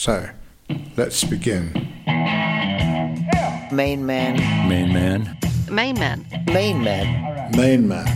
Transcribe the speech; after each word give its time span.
So, 0.00 0.30
let's 0.96 1.24
begin. 1.24 1.74
Main 3.70 4.06
man. 4.06 4.38
Main 4.66 4.94
man. 4.94 5.36
Main 5.70 5.94
man. 5.98 6.26
Main 6.46 6.82
man. 6.82 7.50
Main 7.54 7.86
Man. 7.86 8.06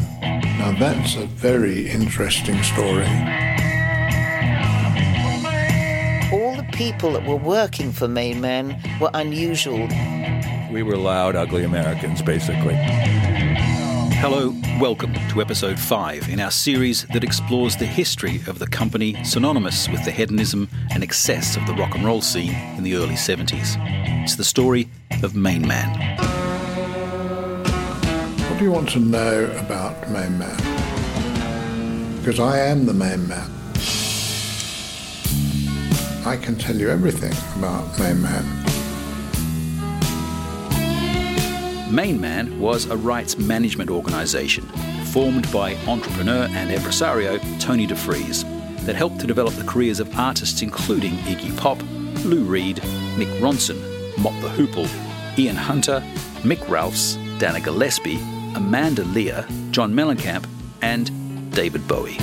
Now, 0.58 0.72
that's 0.78 1.14
a 1.16 1.26
very 1.26 1.90
interesting 1.90 2.62
story. 2.62 3.04
All 6.32 6.56
the 6.56 6.66
people 6.72 7.12
that 7.12 7.26
were 7.26 7.36
working 7.36 7.92
for 7.92 8.08
Main 8.08 8.40
Man 8.40 8.80
were 8.98 9.10
unusual. 9.12 9.86
We 10.72 10.82
were 10.82 10.96
loud, 10.96 11.36
ugly 11.36 11.64
Americans, 11.64 12.22
basically. 12.22 12.76
Hello, 14.26 14.54
welcome 14.80 15.12
to 15.28 15.42
episode 15.42 15.78
5 15.78 16.30
in 16.30 16.40
our 16.40 16.50
series 16.50 17.04
that 17.08 17.22
explores 17.22 17.76
the 17.76 17.84
history 17.84 18.40
of 18.46 18.58
the 18.58 18.66
company 18.66 19.22
synonymous 19.22 19.86
with 19.90 20.02
the 20.06 20.10
hedonism 20.10 20.66
and 20.92 21.02
excess 21.02 21.58
of 21.58 21.66
the 21.66 21.74
rock 21.74 21.94
and 21.94 22.06
roll 22.06 22.22
scene 22.22 22.54
in 22.78 22.84
the 22.84 22.94
early 22.94 23.16
70s. 23.16 23.76
It's 24.22 24.36
the 24.36 24.42
story 24.42 24.88
of 25.22 25.36
Main 25.36 25.68
Man. 25.68 26.16
What 28.48 28.58
do 28.58 28.64
you 28.64 28.72
want 28.72 28.88
to 28.92 28.98
know 28.98 29.44
about 29.62 30.10
Main 30.10 30.38
Man? 30.38 32.16
Because 32.20 32.40
I 32.40 32.60
am 32.60 32.86
the 32.86 32.94
Main 32.94 33.28
Man. 33.28 33.50
I 36.24 36.38
can 36.38 36.56
tell 36.56 36.76
you 36.76 36.88
everything 36.88 37.34
about 37.58 37.98
Main 37.98 38.22
Man. 38.22 38.83
Main 41.90 42.18
Man 42.20 42.58
was 42.58 42.86
a 42.86 42.96
rights 42.96 43.36
management 43.36 43.90
organisation 43.90 44.64
formed 45.12 45.50
by 45.52 45.74
entrepreneur 45.86 46.48
and 46.50 46.70
impresario 46.70 47.38
Tony 47.58 47.86
DeFries 47.86 48.44
that 48.86 48.96
helped 48.96 49.20
to 49.20 49.26
develop 49.26 49.54
the 49.54 49.64
careers 49.64 50.00
of 50.00 50.18
artists 50.18 50.62
including 50.62 51.12
Iggy 51.18 51.56
Pop, 51.58 51.78
Lou 52.24 52.44
Reed, 52.44 52.78
Mick 53.16 53.38
Ronson, 53.38 53.76
Mott 54.18 54.40
the 54.40 54.48
Hoople, 54.48 54.88
Ian 55.38 55.56
Hunter, 55.56 56.02
Mick 56.42 56.66
Ralphs, 56.68 57.16
Dana 57.38 57.60
Gillespie, 57.60 58.18
Amanda 58.54 59.04
Lear, 59.04 59.46
John 59.70 59.92
Mellencamp, 59.92 60.46
and 60.80 61.10
David 61.52 61.86
Bowie. 61.86 62.16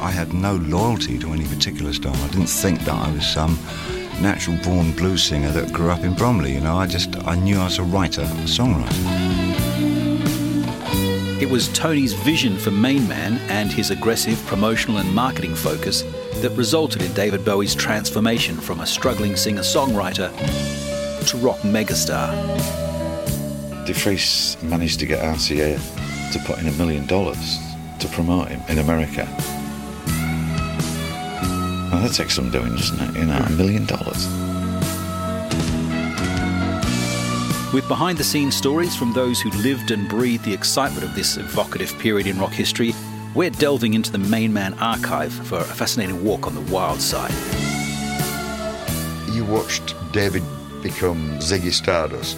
I 0.00 0.12
had 0.12 0.32
no 0.32 0.56
loyalty 0.56 1.18
to 1.18 1.32
any 1.32 1.46
particular 1.46 1.92
style. 1.92 2.14
I 2.14 2.28
didn't 2.28 2.46
think 2.46 2.80
that 2.80 2.94
I 2.94 3.10
was 3.12 3.26
some 3.26 3.58
natural 4.20 4.56
born 4.58 4.92
blues 4.92 5.22
singer 5.22 5.50
that 5.52 5.72
grew 5.72 5.90
up 5.90 6.02
in 6.04 6.14
Bromley. 6.14 6.54
You 6.54 6.60
know, 6.60 6.76
I 6.76 6.86
just 6.86 7.16
I 7.26 7.34
knew 7.34 7.58
I 7.58 7.64
was 7.64 7.78
a 7.78 7.82
writer, 7.82 8.22
a 8.22 8.46
songwriter. 8.46 9.48
It 11.40 11.48
was 11.48 11.68
Tony's 11.68 12.12
vision 12.12 12.56
for 12.56 12.70
Main 12.70 13.06
Man 13.08 13.38
and 13.48 13.70
his 13.70 13.90
aggressive 13.90 14.44
promotional 14.46 14.98
and 14.98 15.14
marketing 15.14 15.54
focus 15.54 16.02
that 16.40 16.50
resulted 16.56 17.02
in 17.02 17.12
David 17.14 17.44
Bowie's 17.44 17.74
transformation 17.74 18.56
from 18.56 18.80
a 18.80 18.86
struggling 18.86 19.36
singer 19.36 19.62
songwriter 19.62 20.30
to 21.28 21.36
rock 21.38 21.58
megastar. 21.58 22.28
DeFries 23.86 24.60
managed 24.62 24.98
to 25.00 25.06
get 25.06 25.22
RCA 25.22 26.32
to 26.32 26.38
put 26.40 26.58
in 26.58 26.66
a 26.68 26.72
million 26.72 27.06
dollars 27.06 27.58
to 28.00 28.08
promote 28.08 28.48
him 28.48 28.60
in 28.68 28.78
America. 28.78 29.26
Oh, 31.90 31.92
well, 31.92 32.02
that 32.02 32.12
takes 32.14 32.34
some 32.34 32.50
doing, 32.50 32.74
doesn't 32.74 33.00
it? 33.00 33.18
You 33.18 33.26
know, 33.26 33.38
a 33.38 33.50
million 33.50 33.86
dollars. 33.86 34.26
With 37.72 37.86
behind 37.88 38.18
the 38.18 38.24
scenes 38.24 38.56
stories 38.56 38.96
from 38.96 39.12
those 39.12 39.40
who 39.40 39.50
lived 39.50 39.90
and 39.90 40.08
breathed 40.08 40.44
the 40.44 40.52
excitement 40.54 41.04
of 41.04 41.14
this 41.14 41.36
evocative 41.36 41.98
period 41.98 42.26
in 42.26 42.38
rock 42.38 42.52
history, 42.52 42.94
we're 43.34 43.50
delving 43.50 43.94
into 43.94 44.10
the 44.10 44.18
Main 44.18 44.52
Man 44.52 44.74
archive 44.78 45.32
for 45.32 45.58
a 45.58 45.64
fascinating 45.64 46.24
walk 46.24 46.46
on 46.46 46.54
the 46.54 46.72
wild 46.72 47.00
side. 47.00 47.32
you 49.32 49.44
watched 49.44 49.94
David 50.12 50.42
become 50.82 51.38
Ziggy 51.38 51.72
Stardust. 51.72 52.36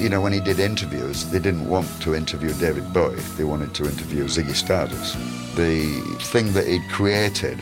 You 0.00 0.08
know, 0.08 0.20
when 0.20 0.32
he 0.32 0.40
did 0.40 0.58
interviews, 0.58 1.24
they 1.30 1.38
didn't 1.38 1.68
want 1.68 1.86
to 2.02 2.14
interview 2.14 2.52
David 2.54 2.92
Bowie, 2.92 3.16
they 3.36 3.44
wanted 3.44 3.74
to 3.74 3.84
interview 3.84 4.24
Ziggy 4.24 4.54
Stardust. 4.54 5.14
The 5.56 6.00
thing 6.32 6.52
that 6.54 6.66
he'd 6.66 6.88
created, 6.90 7.58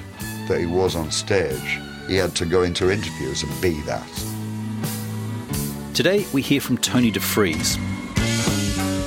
that 0.48 0.60
he 0.60 0.66
was 0.66 0.96
on 0.96 1.10
stage, 1.10 1.80
he 2.06 2.16
had 2.16 2.34
to 2.36 2.46
go 2.46 2.62
into 2.62 2.90
interviews 2.90 3.42
and 3.42 3.62
be 3.62 3.80
that. 3.82 4.06
Today, 5.94 6.26
we 6.32 6.42
hear 6.42 6.60
from 6.60 6.78
Tony 6.78 7.12
DeFries. 7.12 7.76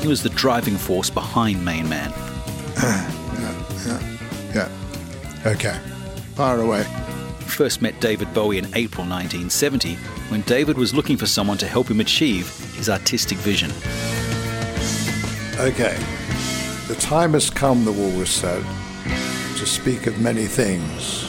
He 0.02 0.08
was 0.08 0.22
the 0.22 0.30
driving 0.30 0.78
force 0.78 1.10
behind 1.10 1.64
Main 1.64 1.90
Man. 1.90 2.14
Yeah. 4.56 4.70
Okay. 5.46 5.78
Fire 6.36 6.62
away. 6.62 6.86
He 7.40 7.46
first 7.46 7.82
met 7.82 8.00
David 8.00 8.34
Bowie 8.34 8.58
in 8.58 8.66
April 8.74 9.06
1970 9.06 9.96
when 10.30 10.42
David 10.42 10.78
was 10.78 10.94
looking 10.94 11.18
for 11.18 11.26
someone 11.26 11.58
to 11.58 11.68
help 11.68 11.92
him 11.92 12.00
achieve 12.00 12.48
his 12.76 12.90
artistic 12.90 13.38
vision. 13.40 13.72
Okay. 15.60 15.98
The 16.88 16.96
time 17.00 17.34
has 17.34 17.50
come, 17.50 17.84
the 17.84 17.92
walrus 17.92 18.32
said, 18.32 18.64
to 19.66 19.72
speak 19.72 20.06
of 20.06 20.20
many 20.20 20.46
things. 20.46 21.24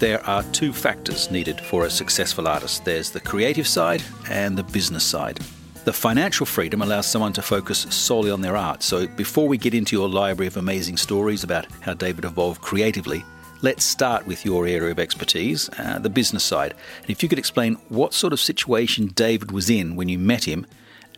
There 0.00 0.24
are 0.26 0.42
two 0.50 0.72
factors 0.72 1.30
needed 1.30 1.60
for 1.60 1.86
a 1.86 1.90
successful 1.90 2.48
artist 2.48 2.84
there's 2.84 3.10
the 3.10 3.20
creative 3.20 3.68
side 3.68 4.02
and 4.28 4.58
the 4.58 4.64
business 4.64 5.04
side. 5.04 5.38
The 5.84 5.92
financial 5.92 6.46
freedom 6.46 6.82
allows 6.82 7.06
someone 7.06 7.32
to 7.34 7.42
focus 7.42 7.86
solely 7.90 8.32
on 8.32 8.40
their 8.40 8.56
art. 8.56 8.82
So, 8.82 9.06
before 9.06 9.46
we 9.46 9.56
get 9.56 9.74
into 9.74 9.94
your 9.94 10.08
library 10.08 10.48
of 10.48 10.56
amazing 10.56 10.96
stories 10.96 11.44
about 11.44 11.66
how 11.80 11.94
David 11.94 12.24
evolved 12.24 12.60
creatively, 12.60 13.24
let's 13.62 13.84
start 13.84 14.26
with 14.26 14.44
your 14.44 14.66
area 14.66 14.90
of 14.90 14.98
expertise, 14.98 15.70
uh, 15.78 16.00
the 16.00 16.10
business 16.10 16.42
side. 16.42 16.74
And 17.02 17.10
if 17.10 17.22
you 17.22 17.28
could 17.28 17.38
explain 17.38 17.74
what 17.88 18.14
sort 18.14 18.32
of 18.32 18.40
situation 18.40 19.08
David 19.08 19.52
was 19.52 19.70
in 19.70 19.94
when 19.94 20.08
you 20.08 20.18
met 20.18 20.44
him, 20.44 20.66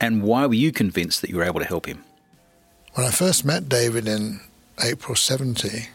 and 0.02 0.22
why 0.22 0.46
were 0.46 0.54
you 0.54 0.70
convinced 0.70 1.22
that 1.22 1.30
you 1.30 1.36
were 1.36 1.44
able 1.44 1.60
to 1.60 1.66
help 1.66 1.86
him? 1.86 2.04
When 2.94 3.04
I 3.04 3.10
first 3.10 3.44
met 3.44 3.68
David 3.68 4.06
in 4.06 4.38
April 4.80 5.16
70, 5.16 5.88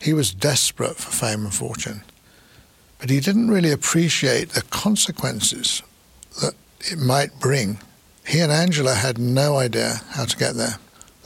he 0.00 0.14
was 0.14 0.32
desperate 0.32 0.96
for 0.96 1.12
fame 1.12 1.44
and 1.44 1.52
fortune. 1.52 2.04
But 2.98 3.10
he 3.10 3.20
didn't 3.20 3.50
really 3.50 3.70
appreciate 3.70 4.50
the 4.50 4.62
consequences 4.62 5.82
that 6.40 6.54
it 6.80 6.98
might 6.98 7.38
bring. 7.38 7.80
He 8.26 8.40
and 8.40 8.50
Angela 8.50 8.94
had 8.94 9.18
no 9.18 9.58
idea 9.58 10.00
how 10.12 10.24
to 10.24 10.36
get 10.38 10.54
there. 10.54 10.78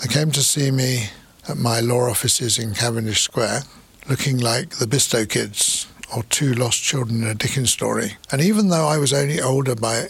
They 0.02 0.08
came 0.08 0.32
to 0.32 0.42
see 0.42 0.72
me 0.72 1.10
at 1.48 1.56
my 1.56 1.78
law 1.78 2.10
offices 2.10 2.58
in 2.58 2.74
Cavendish 2.74 3.22
Square, 3.22 3.62
looking 4.08 4.38
like 4.38 4.70
the 4.70 4.86
Bisto 4.86 5.28
kids 5.28 5.86
or 6.16 6.24
two 6.24 6.52
lost 6.54 6.82
children 6.82 7.22
in 7.22 7.28
a 7.28 7.34
Dickens 7.36 7.70
story. 7.70 8.16
And 8.32 8.40
even 8.42 8.70
though 8.70 8.88
I 8.88 8.98
was 8.98 9.12
only 9.12 9.40
older 9.40 9.76
by, 9.76 10.08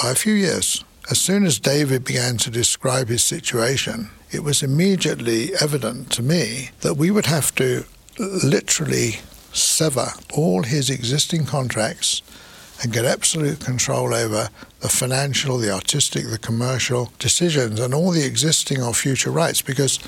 by 0.00 0.12
a 0.12 0.14
few 0.14 0.34
years, 0.34 0.84
as 1.12 1.20
soon 1.20 1.44
as 1.44 1.58
David 1.58 2.04
began 2.04 2.38
to 2.38 2.50
describe 2.50 3.08
his 3.08 3.22
situation, 3.22 4.08
it 4.30 4.42
was 4.42 4.62
immediately 4.62 5.50
evident 5.60 6.10
to 6.12 6.22
me 6.22 6.70
that 6.80 6.94
we 6.94 7.10
would 7.10 7.26
have 7.26 7.54
to 7.56 7.84
literally 8.18 9.16
sever 9.52 10.08
all 10.32 10.62
his 10.62 10.88
existing 10.88 11.44
contracts 11.44 12.22
and 12.82 12.94
get 12.94 13.04
absolute 13.04 13.60
control 13.60 14.14
over 14.14 14.48
the 14.80 14.88
financial, 14.88 15.58
the 15.58 15.70
artistic, 15.70 16.30
the 16.30 16.38
commercial 16.38 17.12
decisions 17.18 17.78
and 17.78 17.92
all 17.92 18.10
the 18.10 18.24
existing 18.24 18.82
or 18.82 18.94
future 18.94 19.30
rights 19.30 19.60
because 19.60 19.98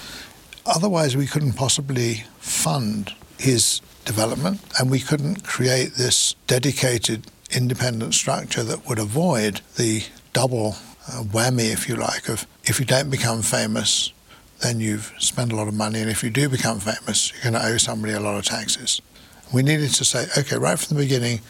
otherwise 0.64 1.14
we 1.14 1.26
couldn't 1.26 1.52
possibly 1.52 2.24
fund 2.38 3.12
his 3.38 3.82
development 4.06 4.58
and 4.78 4.90
we 4.90 5.00
couldn't 5.00 5.44
create 5.44 5.96
this 5.96 6.34
dedicated 6.46 7.26
independent 7.50 8.14
structure 8.14 8.62
that 8.62 8.88
would 8.88 8.98
avoid 8.98 9.60
the 9.76 10.02
double 10.32 10.76
Uh, 11.06 11.22
whammy, 11.22 11.72
if 11.72 11.88
you 11.88 11.96
like, 11.96 12.28
of 12.28 12.46
if 12.64 12.80
you 12.80 12.86
don't 12.86 13.10
become 13.10 13.42
famous, 13.42 14.12
then 14.60 14.80
you've 14.80 15.12
spent 15.18 15.52
a 15.52 15.56
lot 15.56 15.68
of 15.68 15.74
money, 15.74 16.00
and 16.00 16.10
if 16.10 16.22
you 16.22 16.30
do 16.30 16.48
become 16.48 16.80
famous, 16.80 17.32
you're 17.32 17.52
going 17.52 17.62
to 17.62 17.68
owe 17.68 17.76
somebody 17.76 18.14
a 18.14 18.20
lot 18.20 18.36
of 18.36 18.44
taxes. 18.44 19.02
We 19.52 19.62
needed 19.62 19.90
to 19.90 20.04
say, 20.04 20.26
okay, 20.38 20.56
right 20.56 20.78
from 20.78 20.96
the 20.96 21.02
beginning, 21.02 21.40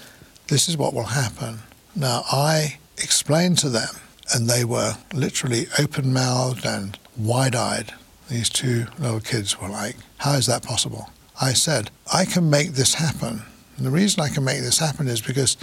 this 0.49 0.69
is 0.69 0.77
what 0.77 0.93
will 0.93 1.05
happen. 1.05 1.61
Now, 1.95 2.25
I 2.31 2.79
explained 2.99 3.59
to 3.59 3.69
them, 3.69 3.89
and 4.35 4.49
they 4.49 4.65
were 4.65 4.97
literally 5.13 5.67
open 5.79 6.13
mouthed 6.13 6.67
and 6.67 6.99
wide 7.17 7.55
eyed. 7.55 7.95
These 8.29 8.49
two 8.49 8.87
little 8.99 9.21
kids 9.21 9.61
were 9.61 9.69
like, 9.69 9.97
How 10.19 10.33
is 10.33 10.47
that 10.47 10.63
possible? 10.63 11.11
I 11.41 11.53
said, 11.53 11.91
I 12.13 12.25
can 12.25 12.51
make 12.51 12.73
this 12.73 12.95
happen. 12.95 13.43
And 13.77 13.87
the 13.87 13.91
reason 13.91 14.23
I 14.23 14.29
can 14.29 14.45
make 14.45 14.61
this 14.61 14.79
happen 14.79 15.09
is 15.09 15.21
because 15.21 15.57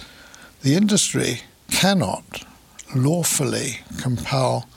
the 0.62 0.76
industry 0.76 1.42
cannot 1.72 2.46
lawfully 2.96 3.80
compel 4.00 4.68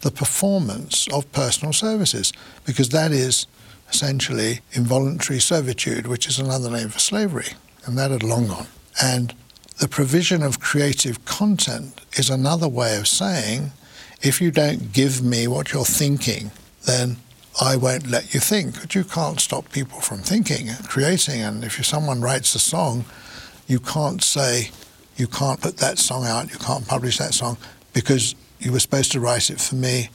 the 0.00 0.10
performance 0.10 1.08
of 1.12 1.30
personal 1.32 1.72
services 1.72 2.32
because 2.64 2.90
that 2.90 3.10
is 3.10 3.46
essentially 3.90 4.60
involuntary 4.72 5.40
servitude, 5.40 6.06
which 6.06 6.26
is 6.26 6.38
another 6.38 6.70
name 6.70 6.88
for 6.88 6.98
slavery, 6.98 7.48
and 7.84 7.96
that 7.98 8.10
had 8.10 8.22
long 8.22 8.48
gone. 8.48 8.66
And 9.02 9.34
the 9.80 9.88
provision 9.88 10.42
of 10.42 10.60
creative 10.60 11.24
content 11.24 12.00
is 12.16 12.30
another 12.30 12.68
way 12.68 12.96
of 12.96 13.08
saying 13.08 13.72
if 14.22 14.40
you 14.40 14.50
don't 14.50 14.92
give 14.92 15.22
me 15.22 15.46
what 15.46 15.72
you're 15.72 15.84
thinking, 15.84 16.50
then 16.84 17.16
I 17.60 17.76
won't 17.76 18.08
let 18.08 18.34
you 18.34 18.40
think. 18.40 18.80
But 18.80 18.94
you 18.94 19.04
can't 19.04 19.40
stop 19.40 19.70
people 19.70 20.00
from 20.00 20.18
thinking 20.18 20.68
and 20.68 20.88
creating. 20.88 21.40
And 21.42 21.64
if 21.64 21.84
someone 21.84 22.20
writes 22.20 22.54
a 22.54 22.58
song, 22.58 23.04
you 23.66 23.78
can't 23.78 24.22
say, 24.22 24.70
you 25.18 25.26
can't 25.26 25.60
put 25.60 25.78
that 25.78 25.98
song 25.98 26.24
out, 26.24 26.52
you 26.52 26.58
can't 26.58 26.86
publish 26.86 27.18
that 27.18 27.34
song 27.34 27.56
because 27.92 28.34
you 28.60 28.72
were 28.72 28.80
supposed 28.80 29.12
to 29.12 29.20
write 29.20 29.50
it 29.50 29.60
for 29.60 29.74
me. 29.74 30.10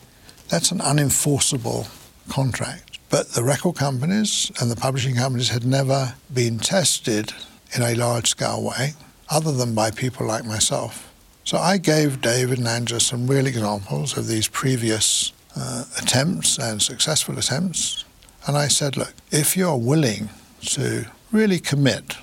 That's 0.49 0.71
an 0.71 0.79
unenforceable 0.79 1.89
contract. 2.29 2.99
But 3.09 3.29
the 3.29 3.43
record 3.43 3.75
companies 3.75 4.51
and 4.59 4.71
the 4.71 4.75
publishing 4.75 5.15
companies 5.15 5.49
had 5.49 5.65
never 5.65 6.15
been 6.33 6.57
tested 6.57 7.33
in 7.75 7.81
a 7.81 7.95
large 7.95 8.29
scale 8.29 8.63
way, 8.63 8.93
other 9.29 9.51
than 9.51 9.75
by 9.75 9.91
people 9.91 10.25
like 10.25 10.45
myself. 10.45 11.11
So 11.43 11.57
I 11.57 11.77
gave 11.77 12.21
David 12.21 12.59
and 12.59 12.67
Angela 12.67 12.99
some 12.99 13.27
real 13.27 13.45
examples 13.45 14.17
of 14.17 14.27
these 14.27 14.47
previous 14.47 15.33
uh, 15.55 15.83
attempts 16.01 16.57
and 16.57 16.81
successful 16.81 17.37
attempts. 17.37 18.05
And 18.47 18.57
I 18.57 18.67
said, 18.67 18.97
look, 18.97 19.13
if 19.31 19.57
you're 19.57 19.77
willing 19.77 20.29
to 20.67 21.05
really 21.31 21.59
commit 21.59 22.15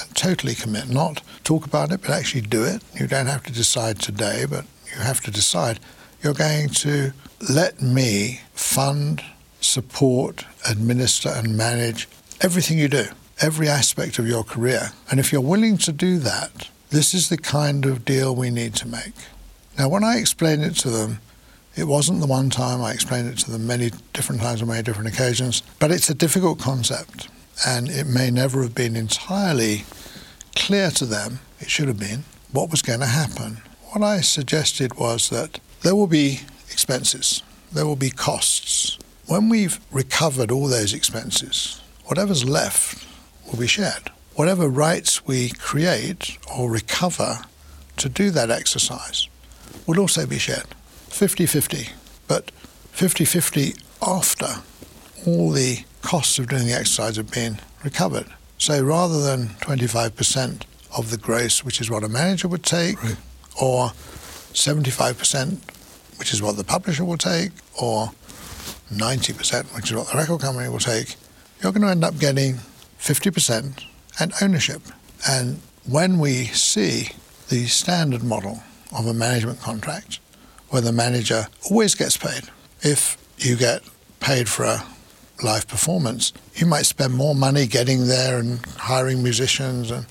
and 0.00 0.14
totally 0.14 0.54
commit, 0.54 0.88
not 0.88 1.22
talk 1.50 1.66
about 1.66 1.90
it, 1.90 2.00
but 2.00 2.10
actually 2.10 2.42
do 2.42 2.62
it, 2.62 2.80
you 2.94 3.08
don't 3.08 3.26
have 3.26 3.42
to 3.42 3.52
decide 3.52 3.98
today, 3.98 4.46
but 4.48 4.64
you 4.94 5.02
have 5.02 5.20
to 5.20 5.32
decide 5.32 5.80
you're 6.22 6.32
going 6.32 6.68
to 6.68 7.12
let 7.48 7.82
me 7.82 8.40
fund, 8.52 9.20
support, 9.60 10.46
administer, 10.68 11.28
and 11.28 11.56
manage 11.56 12.08
everything 12.40 12.78
you 12.78 12.86
do, 12.86 13.06
every 13.40 13.68
aspect 13.68 14.20
of 14.20 14.28
your 14.28 14.44
career. 14.44 14.92
And 15.10 15.18
if 15.18 15.32
you're 15.32 15.40
willing 15.40 15.76
to 15.78 15.92
do 15.92 16.20
that, 16.20 16.68
this 16.90 17.14
is 17.14 17.30
the 17.30 17.38
kind 17.38 17.84
of 17.84 18.04
deal 18.04 18.32
we 18.32 18.50
need 18.50 18.76
to 18.76 18.86
make. 18.86 19.14
Now, 19.76 19.88
when 19.88 20.04
I 20.04 20.18
explained 20.18 20.62
it 20.62 20.76
to 20.84 20.90
them, 20.90 21.18
it 21.74 21.88
wasn't 21.88 22.20
the 22.20 22.28
one 22.28 22.50
time, 22.50 22.80
I 22.80 22.92
explained 22.92 23.28
it 23.28 23.38
to 23.38 23.50
them 23.50 23.66
many 23.66 23.90
different 24.12 24.40
times 24.40 24.62
on 24.62 24.68
many 24.68 24.84
different 24.84 25.12
occasions, 25.12 25.64
but 25.80 25.90
it's 25.90 26.10
a 26.10 26.14
difficult 26.14 26.60
concept 26.60 27.28
and 27.66 27.88
it 27.88 28.06
may 28.06 28.30
never 28.30 28.62
have 28.62 28.74
been 28.74 28.94
entirely 28.94 29.84
clear 30.54 30.90
to 30.92 31.06
them, 31.06 31.40
it 31.58 31.70
should 31.70 31.88
have 31.88 31.98
been, 31.98 32.24
what 32.52 32.70
was 32.70 32.82
going 32.82 33.00
to 33.00 33.06
happen. 33.06 33.58
What 33.90 34.02
I 34.02 34.20
suggested 34.20 34.94
was 34.94 35.30
that 35.30 35.60
there 35.82 35.96
will 35.96 36.06
be 36.06 36.40
expenses, 36.70 37.42
there 37.72 37.86
will 37.86 37.96
be 37.96 38.10
costs. 38.10 38.98
When 39.26 39.48
we've 39.48 39.80
recovered 39.90 40.50
all 40.50 40.68
those 40.68 40.92
expenses, 40.92 41.80
whatever's 42.04 42.44
left 42.44 43.06
will 43.46 43.58
be 43.58 43.66
shared 43.66 44.10
whatever 44.40 44.68
rights 44.68 45.26
we 45.26 45.50
create 45.50 46.38
or 46.56 46.70
recover 46.70 47.40
to 47.98 48.08
do 48.08 48.30
that 48.30 48.50
exercise 48.50 49.28
will 49.86 50.00
also 50.00 50.26
be 50.26 50.38
shared 50.38 50.64
50 51.10 51.44
50, 51.44 51.88
but 52.26 52.50
50 52.92 53.26
50 53.26 53.74
after 54.00 54.46
all 55.26 55.50
the 55.50 55.84
costs 56.00 56.38
of 56.38 56.48
doing 56.48 56.66
the 56.66 56.72
exercise 56.72 57.16
have 57.16 57.30
been 57.30 57.58
recovered. 57.84 58.26
So 58.60 58.82
rather 58.82 59.22
than 59.22 59.48
25% 59.62 60.64
of 60.94 61.10
the 61.10 61.16
gross, 61.16 61.64
which 61.64 61.80
is 61.80 61.90
what 61.90 62.04
a 62.04 62.08
manager 62.08 62.46
would 62.46 62.62
take, 62.62 63.02
right. 63.02 63.16
or 63.60 63.88
75%, 64.52 65.56
which 66.18 66.34
is 66.34 66.42
what 66.42 66.58
the 66.58 66.64
publisher 66.64 67.02
will 67.06 67.16
take, 67.16 67.52
or 67.80 68.10
90%, 68.92 69.74
which 69.74 69.90
is 69.90 69.96
what 69.96 70.08
the 70.08 70.18
record 70.18 70.42
company 70.42 70.68
will 70.68 70.78
take, 70.78 71.16
you're 71.62 71.72
going 71.72 71.80
to 71.80 71.88
end 71.88 72.04
up 72.04 72.18
getting 72.18 72.56
50% 72.98 73.82
and 74.20 74.32
ownership. 74.42 74.82
And 75.26 75.62
when 75.88 76.18
we 76.18 76.44
see 76.44 77.12
the 77.48 77.64
standard 77.64 78.22
model 78.22 78.62
of 78.94 79.06
a 79.06 79.14
management 79.14 79.62
contract, 79.62 80.18
where 80.68 80.82
the 80.82 80.92
manager 80.92 81.46
always 81.70 81.94
gets 81.94 82.18
paid, 82.18 82.42
if 82.82 83.16
you 83.38 83.56
get 83.56 83.80
paid 84.20 84.50
for 84.50 84.64
a 84.64 84.84
live 85.42 85.66
performance, 85.66 86.32
you 86.54 86.66
might 86.66 86.86
spend 86.86 87.14
more 87.14 87.34
money 87.34 87.66
getting 87.66 88.06
there 88.06 88.38
and 88.38 88.64
hiring 88.76 89.22
musicians, 89.22 89.90
and 89.90 90.06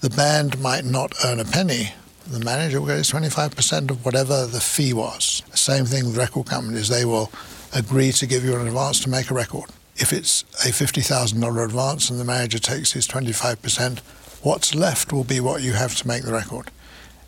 the 0.00 0.10
band 0.10 0.60
might 0.60 0.84
not 0.84 1.12
earn 1.24 1.40
a 1.40 1.44
penny. 1.44 1.92
The 2.26 2.40
manager 2.40 2.80
will 2.80 2.88
get 2.88 2.98
25% 2.98 3.90
of 3.90 4.04
whatever 4.04 4.46
the 4.46 4.60
fee 4.60 4.92
was. 4.92 5.42
Same 5.54 5.84
thing 5.84 6.06
with 6.06 6.16
record 6.16 6.46
companies, 6.46 6.88
they 6.88 7.04
will 7.04 7.30
agree 7.74 8.12
to 8.12 8.26
give 8.26 8.44
you 8.44 8.54
an 8.56 8.66
advance 8.66 9.00
to 9.00 9.10
make 9.10 9.30
a 9.30 9.34
record. 9.34 9.70
If 9.96 10.12
it's 10.12 10.42
a 10.64 10.68
$50,000 10.68 11.64
advance 11.64 12.10
and 12.10 12.20
the 12.20 12.24
manager 12.24 12.58
takes 12.58 12.92
his 12.92 13.08
25%, 13.08 13.98
what's 14.42 14.74
left 14.74 15.12
will 15.12 15.24
be 15.24 15.40
what 15.40 15.62
you 15.62 15.72
have 15.72 15.96
to 15.96 16.06
make 16.06 16.22
the 16.22 16.32
record. 16.32 16.70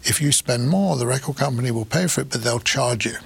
If 0.03 0.21
you 0.21 0.33
spend 0.33 0.69
more, 0.69 0.97
the 0.97 1.07
record 1.07 1.37
company 1.37 1.71
will 1.71 1.85
pay 1.85 2.07
for 2.07 2.21
it, 2.23 2.31
but 2.31 2.43
they'll 2.43 2.61
charge 2.61 3.05
you. 3.07 3.17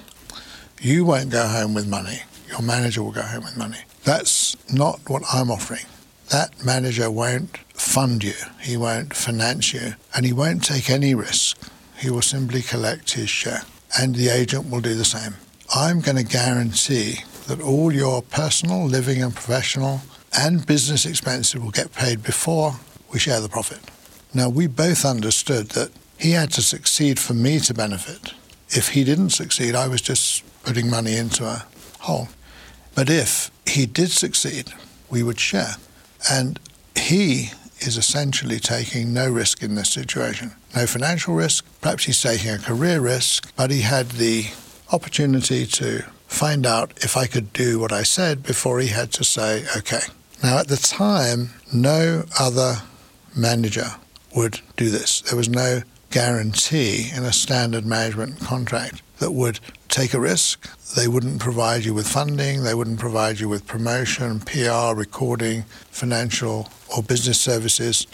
You 0.81 1.05
won't 1.05 1.29
go 1.29 1.47
home 1.47 1.73
with 1.73 1.87
money. 1.87 2.21
Your 2.49 2.61
manager 2.61 3.03
will 3.03 3.11
go 3.11 3.21
home 3.21 3.43
with 3.43 3.55
money. 3.55 3.79
That's 4.05 4.55
not 4.71 4.99
what 5.09 5.23
I'm 5.33 5.49
offering. 5.49 5.85
That 6.29 6.63
manager 6.63 7.09
won't 7.09 7.57
fund 7.73 8.23
you, 8.23 8.33
he 8.61 8.77
won't 8.77 9.15
finance 9.15 9.73
you, 9.73 9.95
and 10.15 10.25
he 10.25 10.31
won't 10.31 10.63
take 10.63 10.89
any 10.91 11.15
risk. 11.15 11.57
He 11.97 12.11
will 12.11 12.21
simply 12.21 12.61
collect 12.61 13.13
his 13.13 13.29
share, 13.29 13.63
and 13.97 14.13
the 14.13 14.29
agent 14.29 14.69
will 14.69 14.81
do 14.81 14.93
the 14.93 15.05
same. 15.05 15.35
I'm 15.73 16.01
going 16.01 16.17
to 16.17 16.23
guarantee 16.23 17.21
that 17.47 17.61
all 17.61 17.91
your 17.91 18.21
personal, 18.21 18.85
living, 18.85 19.23
and 19.23 19.33
professional 19.33 20.01
and 20.37 20.65
business 20.65 21.05
expenses 21.05 21.59
will 21.59 21.71
get 21.71 21.93
paid 21.93 22.21
before 22.21 22.75
we 23.11 23.17
share 23.17 23.39
the 23.41 23.49
profit. 23.49 23.79
Now, 24.35 24.49
we 24.49 24.67
both 24.67 25.03
understood 25.03 25.69
that 25.69 25.91
he 26.19 26.31
had 26.31 26.51
to 26.51 26.61
succeed 26.61 27.19
for 27.19 27.33
me 27.33 27.59
to 27.61 27.73
benefit. 27.73 28.33
If 28.69 28.89
he 28.89 29.03
didn't 29.03 29.31
succeed, 29.31 29.73
I 29.73 29.87
was 29.87 30.01
just 30.01 30.43
putting 30.63 30.89
money 30.89 31.17
into 31.17 31.45
a 31.45 31.65
hole. 31.99 32.27
But 32.95 33.09
if 33.09 33.51
he 33.65 33.85
did 33.85 34.11
succeed, 34.11 34.73
we 35.09 35.21
would 35.21 35.39
share. 35.39 35.75
And 36.31 36.59
he 36.97 37.51
is 37.79 37.97
essentially 37.97 38.59
taking 38.59 39.13
no 39.13 39.29
risk 39.29 39.61
in 39.61 39.75
this 39.75 39.91
situation. 39.91 40.53
No 40.75 40.87
financial 40.87 41.35
risk, 41.35 41.65
perhaps 41.81 42.05
he's 42.05 42.21
taking 42.21 42.51
a 42.51 42.57
career 42.57 43.01
risk, 43.01 43.53
but 43.55 43.69
he 43.69 43.81
had 43.81 44.11
the 44.11 44.45
opportunity 44.91 45.65
to 45.65 46.03
find 46.27 46.65
out 46.65 46.93
if 46.97 47.17
I 47.17 47.27
could 47.27 47.53
do 47.53 47.79
what 47.79 47.91
I 47.91 48.03
said 48.03 48.43
before 48.43 48.79
he 48.79 48.87
had 48.87 49.11
to 49.13 49.23
say, 49.23 49.65
okay. 49.77 50.01
Now, 50.41 50.57
at 50.59 50.67
the 50.67 50.77
time, 50.77 51.51
no 51.73 52.23
other 52.39 52.77
manager 53.35 53.95
would 54.35 54.59
do 54.77 54.89
this. 54.89 55.21
There 55.21 55.37
was 55.37 55.49
no 55.49 55.81
guarantee 56.11 57.09
in 57.13 57.23
a 57.23 57.33
standard 57.33 57.85
management 57.85 58.39
contract 58.39 59.01
that 59.19 59.31
would 59.31 59.59
take 59.95 60.13
a 60.13 60.19
risk. 60.19 60.67
They 60.95 61.07
wouldn't 61.07 61.39
provide 61.39 61.85
you 61.85 61.93
with 61.93 62.05
funding, 62.05 62.63
they 62.63 62.73
wouldn't 62.73 62.99
provide 62.99 63.39
you 63.39 63.47
with 63.47 63.65
promotion, 63.65 64.41
PR, 64.41 64.93
recording, 64.93 65.63
financial, 65.89 66.69
or 66.93 67.01
business 67.01 67.39
services. 67.39 68.05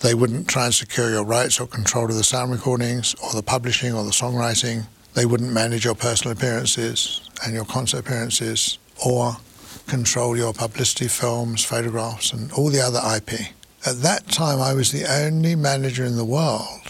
They 0.00 0.12
wouldn't 0.12 0.48
try 0.48 0.66
and 0.66 0.74
secure 0.74 1.08
your 1.08 1.24
rights 1.24 1.58
or 1.60 1.66
control 1.66 2.10
of 2.10 2.16
the 2.16 2.24
sound 2.24 2.52
recordings 2.52 3.14
or 3.22 3.32
the 3.32 3.42
publishing 3.42 3.94
or 3.94 4.04
the 4.04 4.10
songwriting. 4.10 4.84
They 5.14 5.24
wouldn't 5.24 5.50
manage 5.50 5.86
your 5.86 5.94
personal 5.94 6.36
appearances 6.36 7.22
and 7.42 7.54
your 7.54 7.64
concert 7.64 8.00
appearances 8.00 8.78
or 9.02 9.38
control 9.86 10.36
your 10.36 10.52
publicity 10.52 11.08
films, 11.08 11.64
photographs, 11.64 12.34
and 12.34 12.52
all 12.52 12.68
the 12.68 12.82
other 12.82 13.00
IP. 13.16 13.48
At 13.86 14.02
that 14.02 14.28
time, 14.28 14.60
I 14.60 14.74
was 14.74 14.92
the 14.92 15.10
only 15.10 15.54
manager 15.54 16.04
in 16.04 16.16
the 16.16 16.24
world 16.24 16.82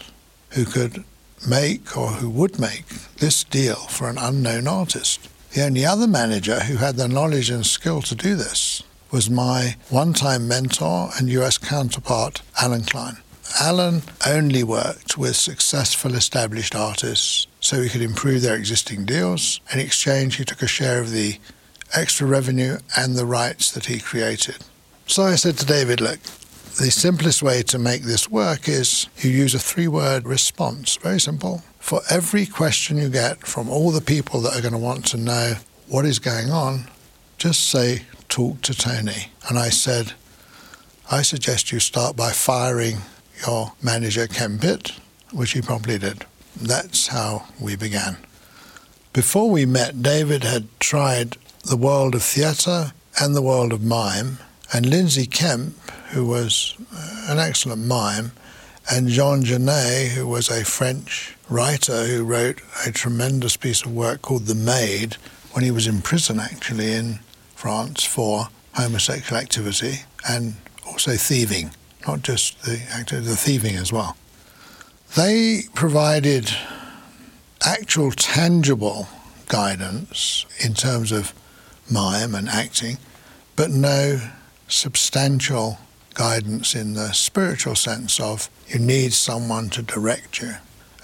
who 0.50 0.64
could 0.64 1.04
make 1.46 1.96
or 1.96 2.08
who 2.08 2.30
would 2.30 2.58
make 2.58 2.86
this 3.16 3.44
deal 3.44 3.76
for 3.76 4.08
an 4.08 4.18
unknown 4.18 4.66
artist. 4.66 5.28
The 5.52 5.62
only 5.62 5.84
other 5.84 6.06
manager 6.06 6.60
who 6.60 6.76
had 6.76 6.96
the 6.96 7.08
knowledge 7.08 7.50
and 7.50 7.64
skill 7.64 8.02
to 8.02 8.14
do 8.14 8.34
this 8.34 8.82
was 9.10 9.30
my 9.30 9.76
one 9.90 10.12
time 10.12 10.48
mentor 10.48 11.10
and 11.16 11.28
US 11.28 11.58
counterpart, 11.58 12.42
Allen 12.60 12.82
Klein. 12.82 13.18
Allen 13.60 14.02
only 14.26 14.64
worked 14.64 15.16
with 15.16 15.36
successful 15.36 16.14
established 16.14 16.74
artists 16.74 17.46
so 17.60 17.80
he 17.80 17.88
could 17.88 18.02
improve 18.02 18.42
their 18.42 18.56
existing 18.56 19.04
deals. 19.04 19.60
In 19.72 19.78
exchange, 19.78 20.36
he 20.36 20.44
took 20.44 20.62
a 20.62 20.66
share 20.66 21.00
of 21.00 21.12
the 21.12 21.38
extra 21.94 22.26
revenue 22.26 22.78
and 22.96 23.14
the 23.14 23.26
rights 23.26 23.70
that 23.70 23.86
he 23.86 24.00
created. 24.00 24.56
So 25.06 25.22
I 25.22 25.36
said 25.36 25.56
to 25.58 25.66
David, 25.66 26.00
look, 26.00 26.18
the 26.76 26.90
simplest 26.90 27.42
way 27.42 27.62
to 27.62 27.78
make 27.78 28.02
this 28.02 28.28
work 28.28 28.68
is 28.68 29.06
you 29.18 29.30
use 29.30 29.54
a 29.54 29.60
three 29.60 29.86
word 29.86 30.26
response. 30.26 30.96
Very 30.96 31.20
simple. 31.20 31.62
For 31.78 32.00
every 32.10 32.46
question 32.46 32.96
you 32.96 33.08
get 33.08 33.46
from 33.46 33.68
all 33.68 33.92
the 33.92 34.00
people 34.00 34.40
that 34.40 34.56
are 34.56 34.60
going 34.60 34.72
to 34.72 34.78
want 34.78 35.06
to 35.06 35.16
know 35.16 35.54
what 35.86 36.04
is 36.04 36.18
going 36.18 36.50
on, 36.50 36.88
just 37.38 37.70
say, 37.70 38.02
talk 38.28 38.62
to 38.62 38.74
Tony. 38.74 39.30
And 39.48 39.58
I 39.58 39.68
said, 39.68 40.14
I 41.10 41.22
suggest 41.22 41.70
you 41.70 41.78
start 41.78 42.16
by 42.16 42.32
firing 42.32 42.98
your 43.46 43.72
manager, 43.82 44.26
Ken 44.26 44.58
Pitt, 44.58 44.92
which 45.32 45.52
he 45.52 45.60
promptly 45.60 45.98
did. 45.98 46.24
That's 46.60 47.08
how 47.08 47.44
we 47.60 47.76
began. 47.76 48.16
Before 49.12 49.50
we 49.50 49.66
met, 49.66 50.02
David 50.02 50.42
had 50.42 50.66
tried 50.80 51.36
the 51.64 51.76
world 51.76 52.14
of 52.14 52.22
theatre 52.22 52.92
and 53.20 53.36
the 53.36 53.42
world 53.42 53.72
of 53.72 53.84
mime, 53.84 54.38
and 54.72 54.86
Lindsay 54.86 55.26
Kemp, 55.26 55.76
who 56.14 56.24
was 56.24 56.76
uh, 56.94 57.26
an 57.28 57.38
excellent 57.38 57.84
mime, 57.84 58.30
and 58.90 59.08
Jean 59.08 59.42
Genet, 59.42 60.12
who 60.12 60.26
was 60.28 60.48
a 60.48 60.64
French 60.64 61.36
writer 61.48 62.06
who 62.06 62.24
wrote 62.24 62.60
a 62.86 62.92
tremendous 62.92 63.56
piece 63.56 63.84
of 63.84 63.92
work 63.92 64.22
called 64.22 64.46
The 64.46 64.54
Maid 64.54 65.14
when 65.52 65.64
he 65.64 65.72
was 65.72 65.86
in 65.88 66.02
prison, 66.02 66.38
actually, 66.38 66.92
in 66.92 67.18
France 67.56 68.04
for 68.04 68.48
homosexual 68.74 69.40
activity 69.40 70.02
and 70.28 70.54
also 70.86 71.12
thieving, 71.16 71.72
not 72.06 72.22
just 72.22 72.62
the 72.62 72.80
activity, 72.94 73.28
the 73.28 73.36
thieving 73.36 73.76
as 73.76 73.92
well. 73.92 74.16
They 75.16 75.62
provided 75.74 76.50
actual 77.64 78.12
tangible 78.12 79.08
guidance 79.48 80.46
in 80.62 80.74
terms 80.74 81.10
of 81.10 81.32
mime 81.90 82.34
and 82.34 82.48
acting, 82.48 82.98
but 83.56 83.70
no 83.70 84.20
substantial 84.68 85.78
guidance 86.14 86.74
in 86.74 86.94
the 86.94 87.12
spiritual 87.12 87.74
sense 87.74 88.18
of 88.20 88.48
you 88.68 88.78
need 88.78 89.12
someone 89.12 89.68
to 89.70 89.82
direct 89.82 90.40
you. 90.40 90.54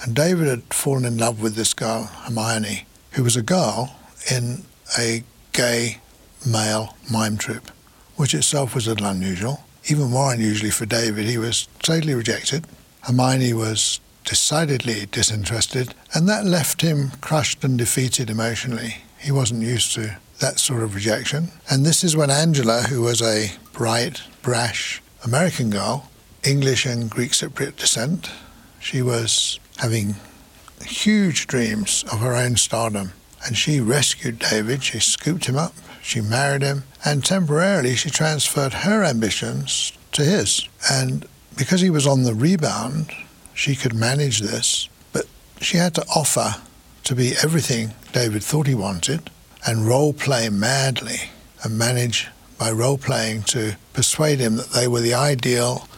And 0.02 0.14
David 0.14 0.46
had 0.46 0.72
fallen 0.72 1.04
in 1.04 1.18
love 1.18 1.42
with 1.42 1.54
this 1.54 1.74
girl, 1.74 2.04
Hermione, 2.04 2.86
who 3.12 3.24
was 3.24 3.36
a 3.36 3.42
girl 3.42 3.96
in 4.30 4.64
a 4.98 5.24
gay 5.52 5.98
male 6.46 6.96
mime 7.10 7.36
troupe, 7.36 7.70
which 8.16 8.34
itself 8.34 8.74
was 8.74 8.86
a 8.86 8.90
little 8.90 9.06
unusual. 9.06 9.64
Even 9.86 10.10
more 10.10 10.32
unusually 10.32 10.70
for 10.70 10.86
David, 10.86 11.26
he 11.26 11.38
was 11.38 11.68
totally 11.80 12.14
rejected. 12.14 12.66
Hermione 13.02 13.52
was 13.52 14.00
decidedly 14.24 15.06
disinterested, 15.06 15.94
and 16.14 16.28
that 16.28 16.44
left 16.44 16.82
him 16.82 17.10
crushed 17.20 17.64
and 17.64 17.78
defeated 17.78 18.30
emotionally. 18.30 18.98
He 19.18 19.32
wasn't 19.32 19.62
used 19.62 19.94
to 19.94 20.18
that 20.40 20.58
sort 20.58 20.82
of 20.82 20.94
rejection. 20.94 21.52
And 21.70 21.84
this 21.84 22.02
is 22.02 22.16
when 22.16 22.30
Angela, 22.30 22.82
who 22.82 23.02
was 23.02 23.22
a 23.22 23.52
bright, 23.72 24.22
brash 24.42 25.00
American 25.24 25.70
girl, 25.70 26.10
English 26.44 26.86
and 26.86 27.10
Greek 27.10 27.32
Cypriot 27.32 27.76
descent, 27.76 28.30
she 28.78 29.02
was 29.02 29.60
having 29.76 30.16
huge 30.84 31.46
dreams 31.46 32.04
of 32.10 32.20
her 32.20 32.34
own 32.34 32.56
stardom. 32.56 33.12
And 33.46 33.56
she 33.56 33.80
rescued 33.80 34.38
David, 34.38 34.82
she 34.82 34.98
scooped 34.98 35.46
him 35.46 35.56
up, 35.56 35.74
she 36.02 36.20
married 36.20 36.62
him, 36.62 36.84
and 37.04 37.24
temporarily 37.24 37.94
she 37.94 38.10
transferred 38.10 38.72
her 38.72 39.04
ambitions 39.04 39.92
to 40.12 40.22
his. 40.22 40.68
And 40.90 41.26
because 41.56 41.80
he 41.80 41.90
was 41.90 42.06
on 42.06 42.24
the 42.24 42.34
rebound, 42.34 43.12
she 43.54 43.74
could 43.74 43.94
manage 43.94 44.40
this, 44.40 44.88
but 45.12 45.26
she 45.60 45.76
had 45.76 45.94
to 45.94 46.06
offer 46.14 46.56
to 47.04 47.14
be 47.14 47.32
everything 47.42 47.94
David 48.12 48.42
thought 48.42 48.66
he 48.66 48.74
wanted 48.74 49.30
and 49.66 49.86
role 49.86 50.12
play 50.12 50.48
madly 50.48 51.30
and 51.62 51.78
manage 51.78 52.28
by 52.58 52.70
role 52.70 52.98
playing 52.98 53.42
to 53.42 53.76
persuade 53.92 54.38
him 54.38 54.56
that 54.56 54.70
they 54.70 54.86
were 54.86 55.00
the 55.00 55.14
ideal 55.14 55.88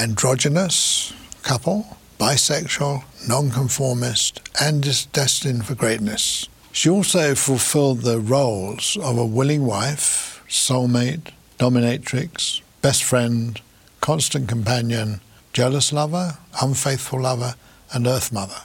androgynous 0.00 1.12
couple, 1.42 1.96
bisexual, 2.18 3.04
nonconformist, 3.28 4.40
and 4.60 4.82
destined 5.12 5.66
for 5.66 5.74
greatness. 5.74 6.48
She 6.70 6.88
also 6.88 7.34
fulfilled 7.34 8.02
the 8.02 8.20
roles 8.20 8.96
of 9.02 9.18
a 9.18 9.26
willing 9.26 9.66
wife, 9.66 10.42
soulmate, 10.48 11.32
dominatrix, 11.58 12.62
best 12.80 13.04
friend, 13.04 13.60
constant 14.00 14.48
companion, 14.48 15.20
jealous 15.52 15.92
lover, 15.92 16.38
unfaithful 16.62 17.20
lover, 17.20 17.54
and 17.92 18.06
earth 18.06 18.32
mother. 18.32 18.62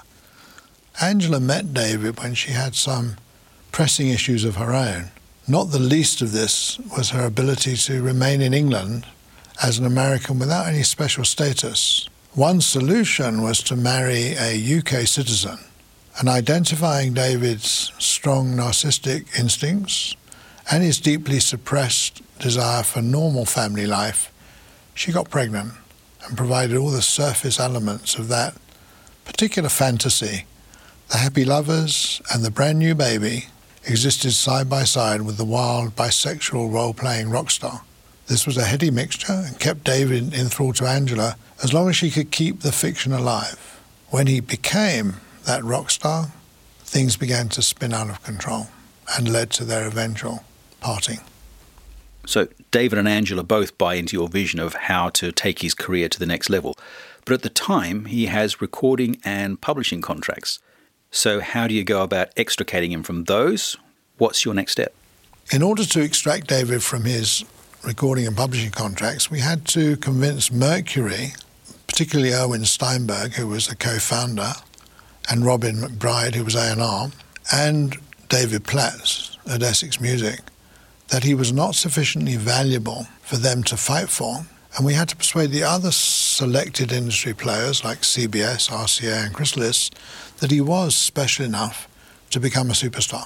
Angela 1.02 1.40
met 1.40 1.74
David 1.74 2.20
when 2.20 2.34
she 2.34 2.52
had 2.52 2.76
some 2.76 3.18
pressing 3.78 4.10
issues 4.10 4.44
of 4.44 4.56
her 4.56 4.74
own. 4.74 5.12
Not 5.48 5.66
the 5.66 5.78
least 5.78 6.24
of 6.24 6.32
this 6.32 6.80
was 6.98 7.12
her 7.12 7.28
ability 7.28 7.76
to 7.76 8.02
remain 8.02 8.42
in 8.42 8.52
England 8.52 9.06
as 9.62 9.78
an 9.78 9.86
American 9.86 10.40
without 10.40 10.66
any 10.66 10.82
special 10.82 11.24
status. 11.24 12.10
One 12.34 12.60
solution 12.60 13.44
was 13.44 13.62
to 13.62 13.76
marry 13.76 14.34
a 14.40 14.80
UK 14.80 15.06
citizen, 15.06 15.60
and 16.18 16.28
identifying 16.28 17.14
David's 17.14 17.94
strong 18.00 18.56
narcissistic 18.56 19.40
instincts 19.40 20.16
and 20.72 20.82
his 20.82 21.00
deeply 21.00 21.40
suppressed 21.40 22.24
desire 22.40 22.82
for 22.82 23.04
normal 23.04 23.46
family 23.46 23.86
life, 23.86 24.34
she 24.96 25.12
got 25.12 25.30
pregnant 25.30 25.74
and 26.26 26.36
provided 26.36 26.78
all 26.78 26.90
the 26.90 27.04
surface 27.04 27.60
elements 27.60 28.16
of 28.16 28.28
that 28.30 28.56
particular 29.24 29.70
fantasy. 29.70 30.46
The 31.10 31.18
happy 31.18 31.46
lovers 31.46 32.24
and 32.34 32.44
the 32.44 32.50
brand 32.50 32.80
new 32.80 32.96
baby 32.96 33.46
existed 33.88 34.32
side 34.32 34.70
by 34.70 34.84
side 34.84 35.22
with 35.22 35.38
the 35.38 35.46
wild 35.46 35.96
bisexual 35.96 36.72
role 36.72 36.94
playing 36.94 37.30
rock 37.30 37.50
star. 37.50 37.82
This 38.28 38.46
was 38.46 38.58
a 38.58 38.66
heady 38.66 38.92
mixture 38.92 39.44
and 39.46 39.60
kept 39.60 39.86
David 39.86 40.34
enthralled 40.34 40.76
to 40.76 40.86
Angela 40.86 41.38
as 41.64 41.74
long 41.74 41.90
as 41.90 41.96
she 41.96 42.12
could 42.12 42.32
keep 42.32 42.60
the 42.60 42.72
fiction 42.72 43.14
alive. 43.14 43.82
When 44.10 44.28
he 44.28 44.40
became 44.42 45.16
that 45.46 45.64
rock 45.64 45.90
star, 45.90 46.32
things 46.80 47.16
began 47.16 47.50
to 47.50 47.62
spin 47.62 47.94
out 47.94 48.10
of 48.10 48.24
control 48.24 48.68
and 49.18 49.32
led 49.32 49.50
to 49.52 49.64
their 49.64 49.88
eventual 49.88 50.44
parting. 50.82 51.20
So, 52.26 52.50
David 52.72 53.00
and 53.00 53.08
Angela 53.08 53.44
both 53.44 53.78
buy 53.78 53.96
into 53.96 54.18
your 54.18 54.28
vision 54.28 54.60
of 54.60 54.74
how 54.74 55.10
to 55.12 55.32
take 55.32 55.62
his 55.62 55.74
career 55.74 56.10
to 56.10 56.20
the 56.20 56.26
next 56.26 56.50
level. 56.50 56.76
But 57.24 57.36
at 57.36 57.42
the 57.42 57.50
time, 57.50 58.06
he 58.06 58.26
has 58.26 58.62
recording 58.62 59.18
and 59.24 59.62
publishing 59.62 60.02
contracts. 60.02 60.60
So, 61.18 61.40
how 61.40 61.66
do 61.66 61.74
you 61.74 61.84
go 61.84 62.04
about 62.04 62.30
extricating 62.38 62.92
him 62.92 63.02
from 63.02 63.24
those? 63.24 63.76
What's 64.20 64.46
your 64.46 64.54
next 64.54 64.74
step? 64.74 64.94
In 65.52 65.64
order 65.64 65.84
to 65.84 66.00
extract 66.00 66.46
David 66.46 66.84
from 66.84 67.06
his 67.06 67.44
recording 67.84 68.28
and 68.28 68.38
publishing 68.38 68.70
contracts, 68.70 69.32
we 69.32 69.40
had 69.40 69.66
to 69.70 69.98
convince 69.98 70.52
Mercury, 70.52 71.34
particularly 71.88 72.36
Irwin 72.36 72.66
Steinberg, 72.66 73.34
who 73.34 73.48
was 73.48 73.66
the 73.66 73.76
co-founder, 73.76 74.54
and 75.28 75.44
Robin 75.44 75.78
McBride, 75.78 76.36
who 76.36 76.44
was 76.44 76.54
A&R, 76.54 77.10
and 77.52 77.98
David 78.30 78.66
Platz 78.66 79.40
at 79.50 79.64
Essex 79.64 80.00
Music, 80.00 80.42
that 81.08 81.24
he 81.24 81.34
was 81.34 81.52
not 81.52 81.74
sufficiently 81.74 82.36
valuable 82.36 83.08
for 83.24 83.38
them 83.38 83.64
to 83.64 83.76
fight 83.76 84.10
for. 84.10 84.46
And 84.76 84.86
we 84.86 84.94
had 84.94 85.10
to 85.10 85.16
persuade 85.16 85.52
the 85.52 85.64
other 85.64 85.92
selected 85.92 86.92
industry 86.92 87.34
players 87.34 87.84
like 87.84 88.02
CBS, 88.02 88.70
RCA, 88.70 89.26
and 89.26 89.34
Chrysalis 89.34 89.90
that 90.40 90.52
he 90.52 90.62
was 90.62 90.96
special 90.96 91.46
enough 91.46 91.88
to 92.30 92.40
become 92.40 92.70
a 92.70 92.74
superstar. 92.74 93.26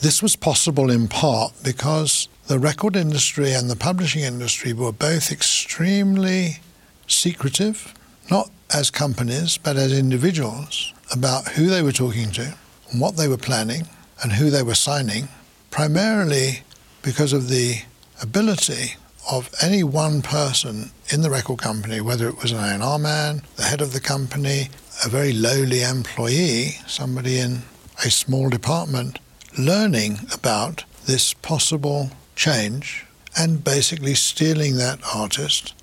This 0.00 0.22
was 0.22 0.36
possible 0.36 0.90
in 0.90 1.08
part 1.08 1.52
because 1.62 2.28
the 2.46 2.58
record 2.58 2.96
industry 2.96 3.52
and 3.52 3.68
the 3.68 3.76
publishing 3.76 4.22
industry 4.22 4.72
were 4.72 4.92
both 4.92 5.32
extremely 5.32 6.60
secretive, 7.06 7.94
not 8.30 8.50
as 8.72 8.90
companies, 8.90 9.58
but 9.58 9.76
as 9.76 9.92
individuals, 9.92 10.92
about 11.12 11.48
who 11.48 11.66
they 11.66 11.82
were 11.82 11.92
talking 11.92 12.30
to, 12.32 12.54
and 12.90 13.00
what 13.00 13.16
they 13.16 13.28
were 13.28 13.36
planning, 13.36 13.88
and 14.22 14.32
who 14.32 14.50
they 14.50 14.62
were 14.62 14.74
signing, 14.74 15.28
primarily 15.70 16.62
because 17.02 17.32
of 17.32 17.48
the 17.48 17.82
ability 18.22 18.96
of 19.30 19.50
any 19.60 19.82
one 19.82 20.22
person 20.22 20.90
in 21.08 21.22
the 21.22 21.30
record 21.30 21.58
company, 21.58 22.00
whether 22.00 22.28
it 22.28 22.40
was 22.40 22.52
an 22.52 22.58
A&R 22.80 22.98
man, 22.98 23.42
the 23.56 23.64
head 23.64 23.80
of 23.80 23.92
the 23.92 24.00
company, 24.00 24.68
a 25.04 25.08
very 25.08 25.32
lowly 25.32 25.82
employee, 25.82 26.76
somebody 26.86 27.38
in 27.38 27.62
a 28.04 28.10
small 28.10 28.48
department, 28.48 29.18
learning 29.58 30.18
about 30.32 30.84
this 31.06 31.34
possible 31.34 32.10
change 32.34 33.04
and 33.36 33.64
basically 33.64 34.14
stealing 34.14 34.76
that 34.76 35.00
artist 35.14 35.74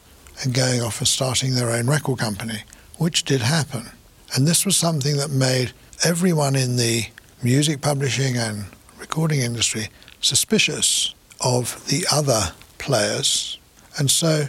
and 0.42 0.54
going 0.54 0.82
off 0.82 1.00
and 1.00 1.08
starting 1.08 1.56
their 1.56 1.72
own 1.72 1.88
record 1.88 2.20
company, 2.20 2.64
which 2.98 3.24
did 3.24 3.42
happen. 3.42 3.90
And 4.36 4.48
this 4.48 4.66
was 4.66 4.76
something 4.76 5.18
that 5.18 5.30
made 5.30 5.74
everyone 6.04 6.56
in 6.56 6.76
the 6.76 7.06
music 7.44 7.82
publishing 7.82 8.38
and 8.38 8.66
recording 9.00 9.42
industry 9.42 9.90
suspicious 10.22 11.14
of 11.42 11.86
the 11.88 12.06
other 12.12 12.54
players. 12.84 13.58
And 13.98 14.12
so 14.12 14.46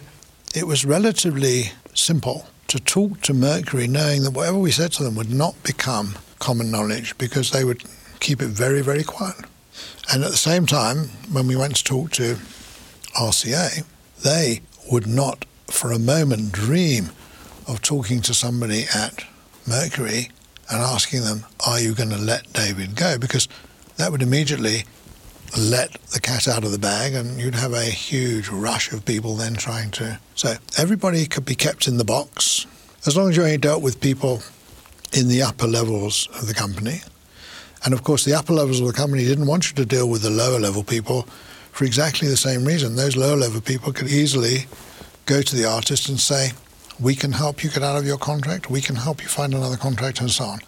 it 0.53 0.67
was 0.67 0.85
relatively 0.85 1.71
simple 1.93 2.47
to 2.67 2.79
talk 2.79 3.21
to 3.21 3.33
Mercury 3.33 3.87
knowing 3.87 4.23
that 4.23 4.31
whatever 4.31 4.59
we 4.59 4.71
said 4.71 4.91
to 4.93 5.03
them 5.03 5.15
would 5.15 5.33
not 5.33 5.61
become 5.63 6.17
common 6.39 6.69
knowledge 6.69 7.17
because 7.17 7.51
they 7.51 7.63
would 7.63 7.83
keep 8.19 8.41
it 8.41 8.47
very, 8.47 8.81
very 8.81 9.03
quiet. 9.03 9.45
And 10.11 10.23
at 10.23 10.31
the 10.31 10.37
same 10.37 10.65
time, 10.65 11.09
when 11.31 11.47
we 11.47 11.55
went 11.55 11.77
to 11.77 11.83
talk 11.83 12.11
to 12.11 12.37
RCA, 13.17 13.85
they 14.23 14.61
would 14.91 15.07
not 15.07 15.45
for 15.67 15.91
a 15.91 15.99
moment 15.99 16.51
dream 16.51 17.09
of 17.67 17.81
talking 17.81 18.21
to 18.21 18.33
somebody 18.33 18.85
at 18.93 19.25
Mercury 19.67 20.29
and 20.69 20.81
asking 20.81 21.23
them, 21.23 21.45
Are 21.65 21.79
you 21.79 21.93
going 21.93 22.09
to 22.09 22.17
let 22.17 22.51
David 22.53 22.95
go? 22.95 23.17
Because 23.17 23.47
that 23.97 24.11
would 24.11 24.21
immediately 24.21 24.83
let 25.57 25.93
the 26.11 26.19
cat 26.19 26.47
out 26.47 26.63
of 26.63 26.71
the 26.71 26.77
bag 26.77 27.13
and 27.13 27.39
you'd 27.39 27.55
have 27.55 27.73
a 27.73 27.85
huge 27.85 28.49
rush 28.49 28.91
of 28.91 29.05
people 29.05 29.35
then 29.35 29.55
trying 29.55 29.91
to. 29.91 30.19
So 30.35 30.55
everybody 30.77 31.25
could 31.25 31.45
be 31.45 31.55
kept 31.55 31.87
in 31.87 31.97
the 31.97 32.03
box 32.03 32.65
as 33.05 33.15
long 33.15 33.29
as 33.29 33.37
you 33.37 33.43
only 33.43 33.57
dealt 33.57 33.81
with 33.81 34.01
people 34.01 34.41
in 35.13 35.27
the 35.27 35.41
upper 35.41 35.67
levels 35.67 36.27
of 36.33 36.47
the 36.47 36.53
company. 36.53 37.01
And 37.83 37.93
of 37.93 38.03
course, 38.03 38.25
the 38.25 38.33
upper 38.33 38.53
levels 38.53 38.79
of 38.81 38.87
the 38.87 38.93
company 38.93 39.23
didn't 39.25 39.45
want 39.45 39.69
you 39.69 39.75
to 39.75 39.85
deal 39.85 40.09
with 40.09 40.23
the 40.23 40.29
lower 40.29 40.59
level 40.59 40.83
people 40.83 41.23
for 41.71 41.85
exactly 41.85 42.27
the 42.27 42.37
same 42.37 42.65
reason. 42.65 42.95
Those 42.95 43.15
lower 43.15 43.35
level 43.35 43.61
people 43.61 43.93
could 43.93 44.07
easily 44.07 44.65
go 45.25 45.41
to 45.41 45.55
the 45.55 45.65
artist 45.65 46.09
and 46.09 46.19
say, 46.19 46.51
We 46.99 47.15
can 47.15 47.31
help 47.33 47.63
you 47.63 47.69
get 47.69 47.83
out 47.83 47.97
of 47.97 48.05
your 48.05 48.17
contract, 48.17 48.69
we 48.69 48.81
can 48.81 48.95
help 48.95 49.21
you 49.21 49.27
find 49.27 49.53
another 49.53 49.77
contract, 49.77 50.19
and 50.19 50.31
so 50.31 50.45
on. 50.45 50.59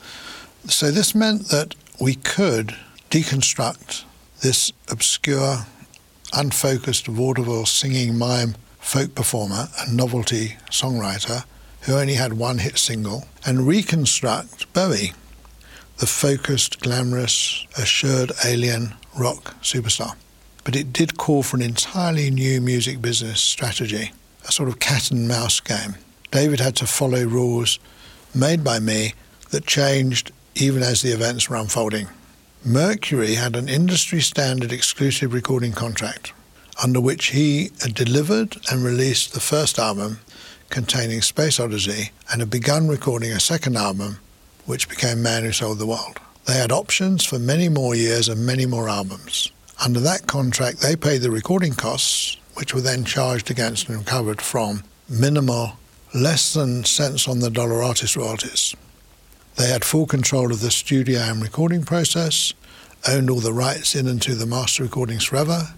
So 0.65 0.91
this 0.91 1.15
meant 1.15 1.48
that 1.50 1.75
we 2.00 2.15
could 2.15 2.75
deconstruct 3.10 4.03
this 4.41 4.72
obscure 4.89 5.65
unfocused 6.34 7.08
vaudeville 7.08 7.65
singing 7.65 8.17
mime 8.17 8.56
folk 8.79 9.15
performer 9.15 9.67
and 9.79 9.96
novelty 9.96 10.58
songwriter 10.70 11.44
who 11.88 11.94
only 11.94 12.15
had 12.15 12.34
one 12.34 12.58
hit 12.58 12.77
single, 12.77 13.25
and 13.46 13.65
reconstruct 13.65 14.72
Bowie, 14.74 15.13
the 16.00 16.06
focused, 16.06 16.82
glamorous, 16.82 17.65
assured 17.77 18.32
alien 18.44 18.94
rock 19.17 19.56
superstar. 19.62 20.15
But 20.65 20.75
it 20.75 20.91
did 20.91 21.17
call 21.17 21.44
for 21.44 21.56
an 21.56 21.63
entirely 21.63 22.29
new 22.29 22.60
music 22.60 23.01
business 23.01 23.41
strategy, 23.41 24.12
a 24.46 24.51
sort 24.51 24.67
of 24.67 24.79
cat 24.79 25.12
and 25.12 25.29
mouse 25.29 25.62
game. 25.62 25.96
David 26.29 26.60
had 26.60 26.75
to 26.75 26.86
follow 26.86 27.24
rules 27.24 27.79
made 28.36 28.65
by 28.65 28.79
me 28.79 29.13
that 29.51 29.65
changed 29.65 30.34
even 30.56 30.84
as 30.84 31.01
the 31.01 31.13
events 31.13 31.50
were 31.50 31.56
unfolding. 31.56 32.10
Mercury 32.68 33.36
had 33.36 33.56
an 33.56 33.70
industry 33.70 34.20
standard 34.20 34.74
exclusive 34.74 35.34
recording 35.34 35.72
contract 35.72 36.34
under 36.84 37.00
which 37.00 37.28
he 37.28 37.72
had 37.82 37.94
delivered 37.94 38.58
and 38.70 38.84
released 38.84 39.34
the 39.34 39.40
first 39.40 39.80
album 39.80 40.20
containing 40.70 41.22
Space 41.22 41.62
Oddity 41.62 42.12
and 42.30 42.42
had 42.42 42.50
begun 42.50 42.90
recording 42.90 43.32
a 43.32 43.40
second 43.40 43.78
album 43.78 44.20
which 44.66 44.90
became 44.90 45.24
Man 45.24 45.46
Who 45.46 45.54
Sold 45.54 45.80
the 45.80 45.86
World. 45.86 46.20
They 46.46 46.56
had 46.56 46.74
options 46.74 47.24
for 47.24 47.40
many 47.40 47.70
more 47.70 47.96
years 47.96 48.28
and 48.28 48.46
many 48.46 48.66
more 48.66 48.90
albums. 48.90 49.50
Under 49.82 50.02
that 50.02 50.28
contract, 50.28 50.82
they 50.82 50.98
paid 50.98 51.22
the 51.22 51.32
recording 51.32 51.72
costs, 51.72 52.36
which 52.56 52.74
were 52.74 52.82
then 52.82 53.06
charged 53.06 53.50
against 53.50 53.88
and 53.88 54.00
recovered 54.00 54.42
from 54.42 54.84
minimal, 55.08 55.78
less 56.14 56.54
than 56.54 56.84
cents 56.84 57.30
on 57.30 57.40
the 57.40 57.50
dollar 57.50 57.82
artist 57.82 58.18
royalties. 58.18 58.76
They 59.58 59.70
had 59.70 59.84
full 59.84 60.06
control 60.06 60.52
of 60.52 60.62
the 60.62 60.70
studio 60.70 61.20
and 61.20 61.42
recording 61.42 61.84
process, 61.84 62.54
owned 63.08 63.28
all 63.32 63.40
the 63.40 63.52
rights 63.52 63.96
in 63.96 64.08
and 64.08 64.22
to 64.22 64.36
the 64.36 64.46
master 64.46 64.84
recordings 64.84 65.24
forever. 65.24 65.74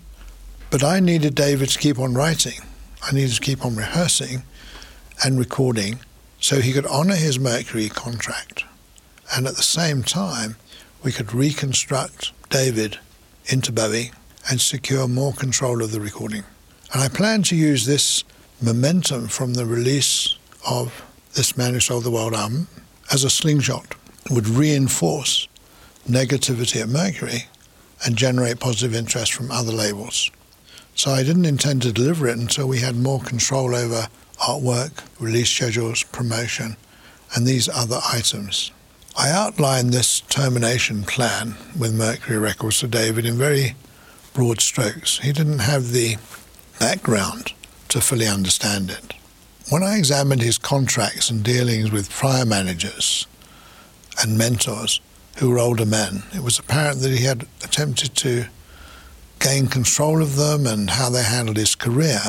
But 0.70 0.84
I 0.84 1.00
needed 1.00 1.34
David 1.34 1.70
to 1.70 1.80
keep 1.80 1.98
on 1.98 2.14
writing. 2.14 2.60
I 3.02 3.14
needed 3.14 3.36
to 3.36 3.42
keep 3.42 3.64
on 3.64 3.78
rehearsing 3.78 4.44
and 5.24 5.40
recording 5.40 6.00
so 6.42 6.60
he 6.60 6.74
could 6.74 6.88
honour 6.88 7.16
his 7.16 7.40
Mercury 7.40 7.88
contract. 7.88 8.66
And 9.34 9.48
at 9.48 9.56
the 9.56 9.64
same 9.64 10.04
time, 10.04 10.58
we 11.02 11.14
could 11.14 11.34
reconstruct 11.34 12.34
David 12.50 13.00
into 13.46 13.72
Bowie 13.72 14.12
and 14.52 14.60
secure 14.60 15.08
more 15.08 15.32
control 15.32 15.82
of 15.82 15.94
the 15.94 16.02
recording. 16.02 16.44
And 16.92 17.02
I 17.02 17.08
plan 17.08 17.44
to 17.44 17.56
use 17.56 17.86
this 17.86 18.26
momentum 18.62 19.30
from 19.30 19.54
the 19.54 19.66
release 19.66 20.38
of 20.70 21.02
this 21.36 21.56
Man 21.56 21.76
Who 21.76 21.80
Sold 21.80 22.04
the 22.04 22.12
World 22.12 22.34
album 22.34 22.68
as 23.12 23.24
a 23.24 23.30
slingshot. 23.30 23.96
Would 24.30 24.48
reinforce 24.48 25.48
negativity 26.08 26.82
at 26.82 26.90
Mercury 26.90 27.46
and 28.06 28.16
generate 28.16 28.60
positive 28.60 28.96
interest 28.96 29.34
from 29.34 29.52
other 29.52 29.72
labels. 29.72 30.32
So 30.96 31.12
I 31.12 31.24
didn't 31.24 31.46
intend 31.46 31.82
to 31.84 31.92
deliver 31.92 32.28
it 32.28 32.38
until 32.38 32.68
we 32.68 32.80
had 32.80 32.96
more 32.96 33.22
control 33.22 33.76
over 33.76 34.08
artwork, 34.40 35.04
release 35.20 35.50
schedules, 35.50 36.04
promotion, 36.04 36.76
and 37.36 37.46
these 37.46 37.70
other 37.70 38.00
items. 38.12 38.72
I 39.18 39.32
outlined 39.32 39.92
this 39.92 40.22
termination 40.22 41.04
plan 41.04 41.56
with 41.78 41.94
Mercury 41.94 42.38
Records 42.38 42.80
to 42.80 42.88
David 42.88 43.26
in 43.26 43.38
very 43.38 43.76
broad 44.34 44.62
strokes. 44.62 45.20
He 45.20 45.32
didn't 45.32 45.60
have 45.60 45.92
the 45.92 46.18
background 46.80 47.54
to 47.90 48.02
fully 48.02 48.28
understand 48.28 48.92
it. 48.92 49.14
When 49.70 49.84
I 49.84 49.98
examined 49.98 50.42
his 50.42 50.58
contracts 50.58 51.30
and 51.30 51.44
dealings 51.44 51.92
with 51.92 52.10
prior 52.10 52.44
managers 52.44 53.28
and 54.20 54.36
mentors 54.36 55.00
who 55.38 55.52
were 55.52 55.60
older 55.60 55.86
men, 55.86 56.24
it 56.34 56.42
was 56.42 56.58
apparent 56.58 57.02
that 57.02 57.12
he 57.12 57.26
had 57.26 57.46
attempted 57.64 58.16
to 58.16 58.46
gain 59.38 59.68
control 59.68 60.24
of 60.24 60.38
them 60.38 60.66
and 60.66 60.90
how 60.90 61.12
they 61.12 61.22
handled 61.22 61.58
his 61.58 61.76
career 61.76 62.20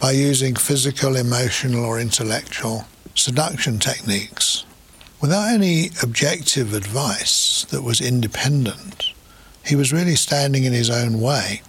by 0.00 0.12
using 0.12 0.56
physical, 0.56 1.16
emotional, 1.16 1.84
or 1.84 2.00
intellectual 2.00 2.86
seduction 3.14 3.78
techniques 3.78 4.64
without 5.20 5.52
any 5.52 5.90
objective 6.02 6.72
advice 6.72 7.66
that 7.72 7.82
was 7.82 8.00
independent. 8.00 9.12
He 9.66 9.76
was 9.76 9.92
really 9.92 10.16
standing 10.16 10.64
in 10.64 10.72
his 10.72 10.88
own 10.88 11.20
way 11.20 11.60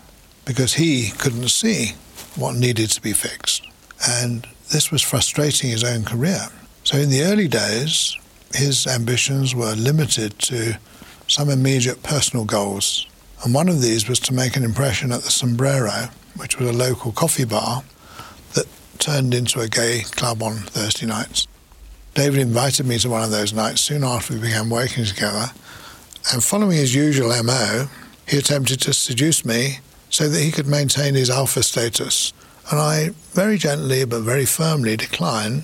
because 0.45 0.75
he 0.75 1.11
couldn't 1.17 1.49
see 1.49 1.95
what 2.37 2.55
needed 2.55 2.91
to 2.91 3.01
be 3.01 3.11
fixed. 3.11 3.67
And 4.07 4.47
this 4.71 4.91
was 4.91 5.01
frustrating 5.01 5.69
his 5.69 5.83
own 5.83 6.03
career. 6.03 6.47
So 6.83 6.97
in 6.97 7.09
the 7.09 7.23
early 7.23 7.47
days, 7.47 8.17
his 8.53 8.87
ambitions 8.87 9.55
were 9.55 9.73
limited 9.73 10.37
to 10.39 10.77
some 11.27 11.49
immediate 11.49 12.03
personal 12.03 12.45
goals. 12.45 13.07
And 13.43 13.53
one 13.53 13.69
of 13.69 13.81
these 13.81 14.07
was 14.07 14.19
to 14.21 14.33
make 14.33 14.55
an 14.55 14.63
impression 14.63 15.11
at 15.11 15.21
the 15.21 15.31
Sombrero, 15.31 16.09
which 16.37 16.57
was 16.57 16.69
a 16.69 16.73
local 16.73 17.11
coffee 17.11 17.45
bar 17.45 17.83
that 18.53 18.65
turned 18.99 19.33
into 19.33 19.59
a 19.59 19.67
gay 19.67 20.01
club 20.11 20.41
on 20.41 20.53
Thursday 20.57 21.05
nights. 21.05 21.47
David 22.13 22.39
invited 22.39 22.85
me 22.85 22.97
to 22.99 23.09
one 23.09 23.23
of 23.23 23.31
those 23.31 23.51
nights 23.51 23.81
soon 23.81 24.03
after 24.03 24.33
we 24.33 24.39
began 24.39 24.69
working 24.69 25.03
together, 25.03 25.47
and 26.31 26.43
following 26.43 26.77
his 26.77 26.95
usual 26.95 27.29
MO, 27.43 27.87
he 28.27 28.37
attempted 28.37 28.79
to 28.81 28.93
seduce 28.93 29.45
me 29.45 29.79
so 30.09 30.29
that 30.29 30.39
he 30.39 30.51
could 30.51 30.65
maintain 30.65 31.13
his 31.13 31.29
alpha 31.29 31.61
status. 31.61 32.33
And 32.71 32.79
I 32.79 33.09
very 33.33 33.57
gently 33.57 34.05
but 34.05 34.21
very 34.21 34.45
firmly 34.45 34.97
declined. 34.97 35.63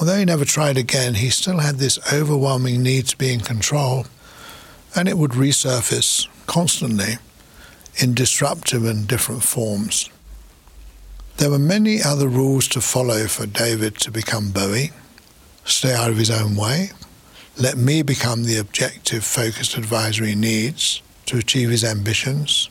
Although 0.00 0.18
he 0.18 0.24
never 0.24 0.44
tried 0.44 0.76
again, 0.76 1.14
he 1.14 1.30
still 1.30 1.58
had 1.58 1.76
this 1.76 1.98
overwhelming 2.12 2.82
need 2.82 3.06
to 3.08 3.16
be 3.16 3.32
in 3.32 3.40
control, 3.40 4.06
and 4.94 5.08
it 5.08 5.18
would 5.18 5.32
resurface 5.32 6.28
constantly 6.46 7.18
in 7.96 8.14
disruptive 8.14 8.84
and 8.84 9.08
different 9.08 9.42
forms. 9.42 10.08
There 11.38 11.50
were 11.50 11.58
many 11.58 12.02
other 12.02 12.28
rules 12.28 12.66
to 12.68 12.80
follow 12.80 13.26
for 13.26 13.46
David 13.46 13.96
to 13.98 14.10
become 14.10 14.50
Bowie. 14.50 14.90
Stay 15.64 15.92
out 15.92 16.10
of 16.10 16.16
his 16.16 16.30
own 16.30 16.56
way. 16.56 16.90
Let 17.56 17.76
me 17.76 18.02
become 18.02 18.44
the 18.44 18.56
objective, 18.58 19.24
focused 19.24 19.76
advisor 19.76 20.24
he 20.24 20.34
needs 20.34 21.02
to 21.26 21.38
achieve 21.38 21.70
his 21.70 21.84
ambitions. 21.84 22.70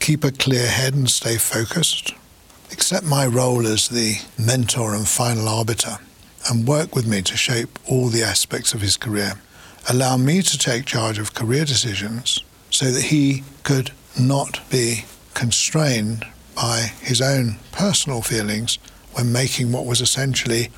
Keep 0.00 0.24
a 0.24 0.32
clear 0.32 0.66
head 0.66 0.94
and 0.94 1.10
stay 1.10 1.36
focused. 1.36 2.14
Accept 2.72 3.04
my 3.04 3.26
role 3.26 3.66
as 3.66 3.88
the 3.88 4.16
mentor 4.38 4.94
and 4.94 5.06
final 5.06 5.48
arbiter 5.48 5.98
and 6.48 6.68
work 6.68 6.94
with 6.94 7.06
me 7.06 7.22
to 7.22 7.36
shape 7.36 7.78
all 7.88 8.08
the 8.08 8.22
aspects 8.22 8.74
of 8.74 8.80
his 8.80 8.96
career. 8.96 9.34
Allow 9.88 10.16
me 10.16 10.42
to 10.42 10.58
take 10.58 10.84
charge 10.84 11.18
of 11.18 11.34
career 11.34 11.64
decisions 11.64 12.42
so 12.70 12.90
that 12.90 13.04
he 13.04 13.44
could 13.62 13.92
not 14.18 14.60
be 14.70 15.04
constrained 15.34 16.26
by 16.54 16.92
his 17.00 17.20
own 17.20 17.56
personal 17.72 18.22
feelings 18.22 18.78
when 19.12 19.32
making 19.32 19.72
what 19.72 19.86
was 19.86 20.00
essentially 20.00 20.70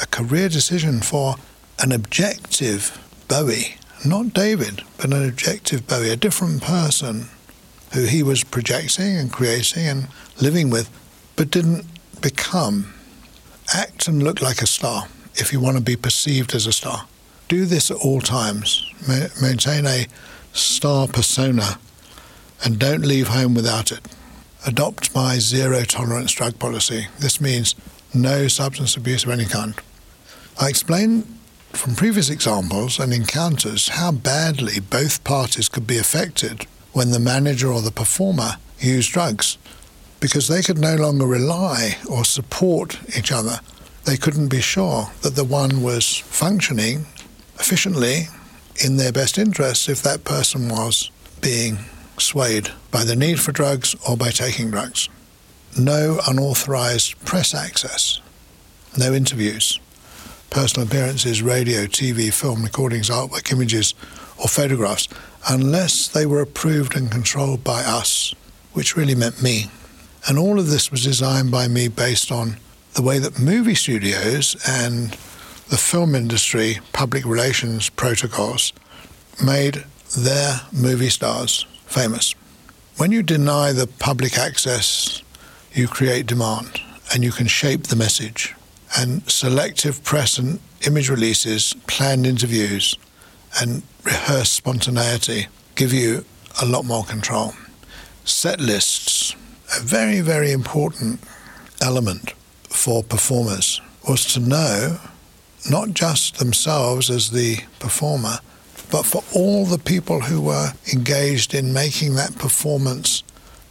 a 0.00 0.06
career 0.06 0.48
decision 0.48 1.00
for 1.00 1.36
an 1.78 1.92
objective 1.92 2.98
Bowie, 3.28 3.76
not 4.04 4.32
David, 4.32 4.82
but 4.96 5.12
an 5.12 5.28
objective 5.28 5.86
Bowie, 5.86 6.10
a 6.10 6.16
different 6.16 6.62
person 6.62 7.28
who 7.92 8.04
he 8.04 8.22
was 8.22 8.44
projecting 8.44 9.16
and 9.16 9.32
creating 9.32 9.86
and 9.86 10.08
living 10.40 10.70
with, 10.70 10.90
but 11.40 11.50
didn't 11.50 11.86
become. 12.20 12.92
Act 13.72 14.06
and 14.08 14.22
look 14.22 14.42
like 14.42 14.60
a 14.60 14.66
star 14.66 15.08
if 15.36 15.54
you 15.54 15.58
want 15.58 15.74
to 15.74 15.82
be 15.82 15.96
perceived 15.96 16.54
as 16.54 16.66
a 16.66 16.72
star. 16.72 17.06
Do 17.48 17.64
this 17.64 17.90
at 17.90 17.96
all 17.96 18.20
times. 18.20 18.84
Ma- 19.08 19.28
maintain 19.40 19.86
a 19.86 20.06
star 20.52 21.08
persona 21.08 21.78
and 22.62 22.78
don't 22.78 23.06
leave 23.06 23.28
home 23.28 23.54
without 23.54 23.90
it 23.90 24.06
adopt 24.66 25.14
my 25.14 25.38
zero 25.38 25.82
tolerance 25.84 26.32
drug 26.32 26.58
policy. 26.58 27.06
This 27.20 27.40
means 27.40 27.74
no 28.12 28.46
substance 28.46 28.94
abuse 28.94 29.24
of 29.24 29.30
any 29.30 29.46
kind. 29.46 29.74
I 30.60 30.68
explained 30.68 31.24
from 31.72 31.94
previous 31.94 32.28
examples 32.28 33.00
and 33.00 33.14
encounters 33.14 33.88
how 33.88 34.12
badly 34.12 34.78
both 34.78 35.24
parties 35.24 35.70
could 35.70 35.86
be 35.86 35.96
affected 35.96 36.66
when 36.92 37.12
the 37.12 37.18
manager 37.18 37.72
or 37.72 37.80
the 37.80 37.90
performer 37.90 38.58
used 38.78 39.10
drugs 39.10 39.56
because 40.20 40.48
they 40.48 40.62
could 40.62 40.78
no 40.78 40.96
longer 40.96 41.26
rely 41.26 41.96
or 42.08 42.24
support 42.24 42.98
each 43.16 43.32
other. 43.32 43.60
They 44.04 44.16
couldn't 44.16 44.48
be 44.48 44.60
sure 44.60 45.10
that 45.22 45.34
the 45.34 45.44
one 45.44 45.82
was 45.82 46.18
functioning 46.18 47.06
efficiently 47.58 48.28
in 48.84 48.96
their 48.96 49.12
best 49.12 49.38
interests 49.38 49.88
if 49.88 50.02
that 50.02 50.24
person 50.24 50.68
was 50.68 51.10
being 51.40 51.78
swayed 52.18 52.70
by 52.90 53.04
the 53.04 53.16
need 53.16 53.40
for 53.40 53.52
drugs 53.52 53.96
or 54.08 54.16
by 54.16 54.30
taking 54.30 54.70
drugs. 54.70 55.08
No 55.78 56.20
unauthorized 56.26 57.22
press 57.24 57.54
access, 57.54 58.20
no 58.98 59.12
interviews, 59.12 59.78
personal 60.50 60.86
appearances, 60.86 61.42
radio, 61.42 61.86
TV, 61.86 62.32
film 62.32 62.64
recordings, 62.64 63.08
artwork, 63.08 63.52
images, 63.52 63.94
or 64.36 64.48
photographs, 64.48 65.08
unless 65.48 66.08
they 66.08 66.26
were 66.26 66.40
approved 66.40 66.96
and 66.96 67.10
controlled 67.10 67.62
by 67.62 67.82
us, 67.82 68.34
which 68.72 68.96
really 68.96 69.14
meant 69.14 69.42
me. 69.42 69.70
And 70.28 70.38
all 70.38 70.58
of 70.58 70.68
this 70.68 70.90
was 70.90 71.02
designed 71.04 71.50
by 71.50 71.68
me 71.68 71.88
based 71.88 72.30
on 72.30 72.56
the 72.94 73.02
way 73.02 73.18
that 73.18 73.38
movie 73.38 73.74
studios 73.74 74.56
and 74.66 75.12
the 75.70 75.76
film 75.76 76.14
industry 76.14 76.80
public 76.92 77.24
relations 77.24 77.88
protocols 77.90 78.72
made 79.44 79.84
their 80.18 80.60
movie 80.72 81.08
stars 81.08 81.66
famous. 81.86 82.34
when 82.96 83.12
you 83.12 83.22
deny 83.22 83.72
the 83.72 83.86
public 83.86 84.36
access, 84.36 85.22
you 85.72 85.88
create 85.88 86.26
demand 86.26 86.80
and 87.12 87.24
you 87.24 87.32
can 87.32 87.46
shape 87.46 87.84
the 87.84 87.96
message. 87.96 88.54
And 88.98 89.22
selective 89.30 90.02
press 90.04 90.36
and 90.36 90.58
image 90.86 91.08
releases, 91.08 91.74
planned 91.86 92.26
interviews, 92.26 92.96
and 93.58 93.82
rehearsed 94.04 94.52
spontaneity 94.52 95.46
give 95.76 95.92
you 95.94 96.24
a 96.60 96.66
lot 96.66 96.84
more 96.84 97.04
control. 97.04 97.54
Set 98.24 98.60
lists, 98.60 99.34
a 99.76 99.80
very, 99.80 100.20
very 100.20 100.52
important 100.52 101.20
element 101.80 102.32
for 102.68 103.02
performers, 103.02 103.80
was 104.08 104.24
to 104.32 104.40
know 104.40 104.98
not 105.68 105.90
just 105.90 106.38
themselves 106.38 107.10
as 107.10 107.30
the 107.30 107.58
performer, 107.78 108.38
but 108.90 109.04
for 109.04 109.22
all 109.34 109.66
the 109.66 109.78
people 109.78 110.20
who 110.20 110.40
were 110.40 110.72
engaged 110.92 111.54
in 111.54 111.72
making 111.72 112.14
that 112.14 112.36
performance 112.38 113.22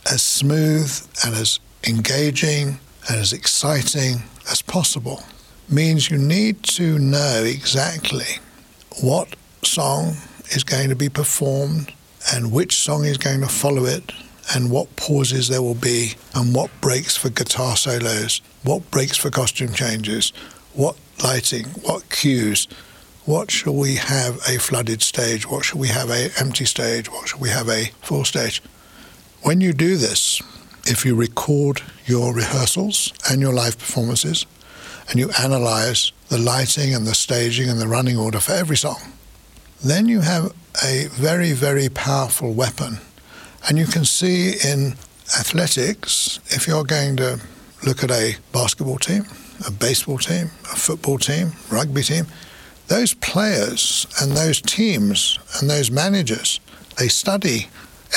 as 0.10 0.22
smooth 0.22 0.92
and 1.26 1.36
as 1.36 1.60
engaging 1.88 2.80
and 3.10 3.20
as 3.20 3.34
exciting 3.34 4.24
as 4.50 4.62
possible. 4.62 5.24
Means 5.68 6.10
you 6.10 6.18
need 6.18 6.64
to 6.64 6.98
know 6.98 7.44
exactly 7.44 8.40
what 9.02 9.36
song 9.64 10.16
is 10.52 10.64
going 10.64 10.90
to 10.90 10.96
be 10.96 11.10
performed 11.10 11.94
and 12.34 12.52
which 12.52 12.78
song 12.78 13.06
is 13.06 13.18
going 13.18 13.42
to 13.42 13.48
follow 13.48 13.86
it 13.86 14.12
and 14.54 14.72
what 14.72 14.96
pauses 14.96 15.48
there 15.48 15.62
will 15.62 15.76
be 15.76 16.14
and 16.34 16.56
what 16.56 16.70
breaks 16.82 17.16
for 17.16 17.30
guitar 17.30 17.76
solos, 17.76 18.42
what 18.64 18.90
breaks 18.92 19.18
for 19.18 19.30
costume 19.30 19.74
changes, 19.74 20.32
what 20.74 20.98
lighting, 21.24 21.66
what 21.84 22.10
cues, 22.10 22.68
what 23.26 23.52
shall 23.52 23.76
we 23.76 23.96
have 23.96 24.38
a 24.48 24.58
flooded 24.58 25.02
stage, 25.02 25.48
what 25.48 25.64
shall 25.64 25.80
we 25.80 25.90
have 25.90 26.10
a 26.10 26.30
empty 26.40 26.66
stage, 26.66 27.12
what 27.12 27.28
shall 27.28 27.40
we 27.40 27.50
have 27.50 27.70
a 27.70 27.86
full 28.02 28.26
stage. 28.26 28.62
When 29.44 29.62
you 29.62 29.72
do 29.72 29.98
this, 29.98 30.42
if 30.86 31.06
you 31.06 31.16
record 31.16 31.82
your 32.06 32.34
rehearsals 32.34 33.14
and 33.30 33.42
your 33.42 33.54
live 33.54 33.78
performances 33.78 34.46
and 35.10 35.20
you 35.20 35.30
analyze 35.40 36.12
the 36.30 36.40
lighting 36.40 36.96
and 36.96 37.06
the 37.06 37.14
staging 37.14 37.70
and 37.70 37.80
the 37.80 37.88
running 37.88 38.18
order 38.18 38.40
for 38.40 38.54
every 38.54 38.78
song, 38.78 39.14
then 39.84 40.08
you 40.08 40.22
have 40.22 40.54
a 40.84 41.08
very, 41.12 41.52
very 41.54 41.90
powerful 41.90 42.54
weapon. 42.54 42.98
And 43.68 43.78
you 43.78 43.86
can 43.86 44.06
see 44.06 44.54
in 44.64 44.94
athletics, 45.38 46.40
if 46.48 46.68
you're 46.68 46.84
going 46.84 47.18
to 47.18 47.40
look 47.86 48.04
at 48.04 48.12
a 48.12 48.36
basketball 48.52 48.98
team, 48.98 49.26
a 49.68 49.72
baseball 49.72 50.18
team, 50.18 50.48
a 50.72 50.76
football 50.76 51.18
team, 51.18 51.52
rugby 51.72 52.02
team, 52.02 52.26
those 52.88 53.14
players 53.14 54.08
and 54.22 54.32
those 54.32 54.62
teams 54.62 55.40
and 55.60 55.70
those 55.70 55.92
managers, 55.92 56.60
they 56.98 57.08
study 57.08 57.68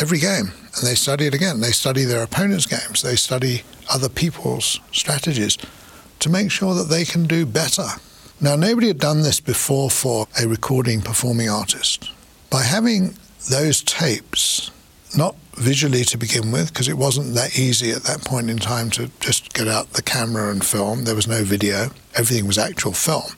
every 0.00 0.18
game 0.18 0.52
and 0.76 0.86
they 0.86 0.94
study 0.94 1.26
it 1.26 1.34
again. 1.34 1.60
They 1.60 1.72
study 1.72 2.04
their 2.04 2.22
opponents' 2.22 2.66
games, 2.66 3.02
they 3.02 3.16
study 3.16 3.62
other 3.90 4.08
people's 4.08 4.80
strategies 4.92 5.58
to 6.20 6.30
make 6.30 6.50
sure 6.50 6.74
that 6.74 6.88
they 6.88 7.04
can 7.04 7.26
do 7.26 7.44
better. 7.44 7.88
Now, 8.40 8.56
nobody 8.56 8.88
had 8.88 8.98
done 8.98 9.22
this 9.22 9.40
before 9.40 9.90
for 9.90 10.26
a 10.40 10.48
recording 10.48 11.00
performing 11.00 11.48
artist. 11.48 12.10
By 12.50 12.62
having 12.62 13.14
those 13.50 13.82
tapes, 13.82 14.70
not 15.16 15.36
visually 15.54 16.04
to 16.04 16.16
begin 16.16 16.50
with, 16.50 16.72
because 16.72 16.88
it 16.88 16.96
wasn't 16.96 17.34
that 17.34 17.58
easy 17.58 17.90
at 17.90 18.04
that 18.04 18.24
point 18.24 18.50
in 18.50 18.58
time 18.58 18.90
to 18.90 19.10
just 19.20 19.52
get 19.52 19.68
out 19.68 19.92
the 19.92 20.02
camera 20.02 20.50
and 20.50 20.64
film. 20.64 21.04
There 21.04 21.14
was 21.14 21.28
no 21.28 21.44
video, 21.44 21.90
everything 22.14 22.46
was 22.46 22.58
actual 22.58 22.92
film. 22.92 23.32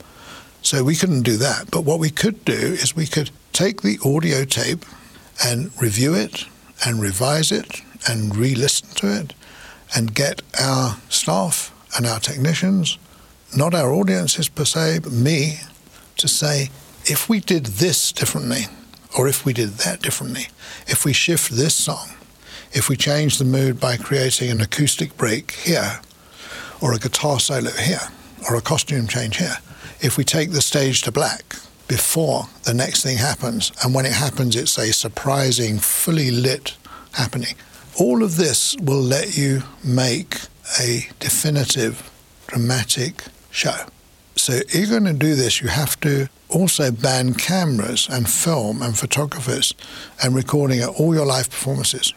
So 0.62 0.82
we 0.82 0.96
couldn't 0.96 1.22
do 1.22 1.36
that. 1.36 1.70
But 1.70 1.84
what 1.84 1.98
we 1.98 2.10
could 2.10 2.44
do 2.44 2.52
is 2.52 2.96
we 2.96 3.06
could 3.06 3.30
take 3.52 3.82
the 3.82 3.98
audio 4.04 4.44
tape 4.44 4.84
and 5.44 5.70
review 5.80 6.14
it 6.14 6.46
and 6.86 7.00
revise 7.00 7.52
it 7.52 7.82
and 8.08 8.34
re 8.34 8.54
listen 8.54 8.88
to 8.96 9.20
it 9.20 9.34
and 9.94 10.14
get 10.14 10.42
our 10.60 10.96
staff 11.08 11.72
and 11.96 12.06
our 12.06 12.18
technicians, 12.18 12.98
not 13.56 13.74
our 13.74 13.92
audiences 13.92 14.48
per 14.48 14.64
se, 14.64 15.00
but 15.00 15.12
me, 15.12 15.60
to 16.16 16.28
say, 16.28 16.70
if 17.04 17.28
we 17.28 17.40
did 17.40 17.66
this 17.66 18.12
differently, 18.12 18.66
or 19.16 19.28
if 19.28 19.44
we 19.44 19.52
did 19.52 19.70
that 19.70 20.02
differently, 20.02 20.48
if 20.86 21.04
we 21.04 21.12
shift 21.12 21.52
this 21.52 21.74
song, 21.74 22.10
if 22.72 22.88
we 22.88 22.96
change 22.96 23.38
the 23.38 23.44
mood 23.44 23.78
by 23.78 23.96
creating 23.96 24.50
an 24.50 24.60
acoustic 24.60 25.16
break 25.16 25.52
here, 25.52 26.00
or 26.80 26.92
a 26.92 26.98
guitar 26.98 27.38
solo 27.38 27.70
here, 27.70 28.00
or 28.48 28.56
a 28.56 28.60
costume 28.60 29.06
change 29.06 29.36
here, 29.36 29.58
if 30.00 30.16
we 30.16 30.24
take 30.24 30.50
the 30.50 30.60
stage 30.60 31.02
to 31.02 31.12
black 31.12 31.56
before 31.86 32.48
the 32.64 32.74
next 32.74 33.02
thing 33.02 33.18
happens, 33.18 33.70
and 33.82 33.94
when 33.94 34.04
it 34.04 34.12
happens, 34.12 34.56
it's 34.56 34.76
a 34.78 34.92
surprising, 34.92 35.78
fully 35.78 36.30
lit 36.30 36.76
happening. 37.12 37.54
All 37.98 38.24
of 38.24 38.36
this 38.36 38.76
will 38.80 39.00
let 39.00 39.36
you 39.36 39.62
make 39.84 40.40
a 40.80 41.08
definitive, 41.20 42.10
dramatic 42.48 43.24
show. 43.50 43.86
So, 44.34 44.54
if 44.54 44.74
you're 44.74 45.00
going 45.00 45.04
to 45.04 45.18
do 45.18 45.36
this, 45.36 45.62
you 45.62 45.68
have 45.68 45.98
to 46.00 46.28
also 46.54 46.90
ban 46.90 47.34
cameras 47.34 48.08
and 48.10 48.28
film 48.28 48.82
and 48.82 48.96
photographers 48.96 49.74
and 50.22 50.34
recording 50.34 50.80
at 50.80 50.88
all 50.88 51.14
your 51.14 51.26
live 51.26 51.50
performances. 51.50 52.14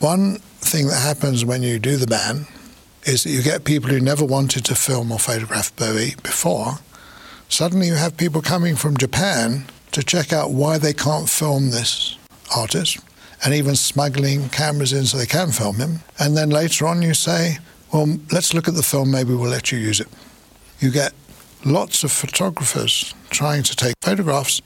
One 0.00 0.36
thing 0.60 0.88
that 0.88 1.02
happens 1.02 1.44
when 1.44 1.62
you 1.62 1.78
do 1.78 1.96
the 1.96 2.06
ban 2.06 2.46
is 3.04 3.24
that 3.24 3.30
you 3.30 3.42
get 3.42 3.64
people 3.64 3.90
who 3.90 4.00
never 4.00 4.24
wanted 4.24 4.64
to 4.64 4.74
film 4.74 5.12
or 5.12 5.18
photograph 5.18 5.74
Bowie 5.76 6.14
before. 6.22 6.78
Suddenly, 7.48 7.88
you 7.88 7.94
have 7.94 8.16
people 8.16 8.40
coming 8.40 8.76
from 8.76 8.96
Japan 8.96 9.66
to 9.92 10.02
check 10.02 10.32
out 10.32 10.52
why 10.52 10.78
they 10.78 10.92
can't 10.94 11.28
film 11.28 11.70
this 11.70 12.16
artist 12.56 12.98
and 13.44 13.52
even 13.52 13.74
smuggling 13.74 14.48
cameras 14.48 14.92
in 14.92 15.04
so 15.04 15.18
they 15.18 15.26
can 15.26 15.50
film 15.50 15.76
him. 15.76 16.00
And 16.18 16.36
then 16.36 16.50
later 16.50 16.86
on, 16.86 17.02
you 17.02 17.12
say, 17.14 17.58
Well, 17.92 18.18
let's 18.30 18.54
look 18.54 18.68
at 18.68 18.74
the 18.74 18.82
film, 18.82 19.10
maybe 19.10 19.34
we'll 19.34 19.50
let 19.50 19.72
you 19.72 19.78
use 19.78 20.00
it. 20.00 20.08
You 20.80 20.90
get 20.90 21.12
lots 21.64 22.04
of 22.04 22.12
photographers 22.12 23.14
trying 23.30 23.62
to 23.64 23.76
take 23.76 23.94
photographs, 24.00 24.60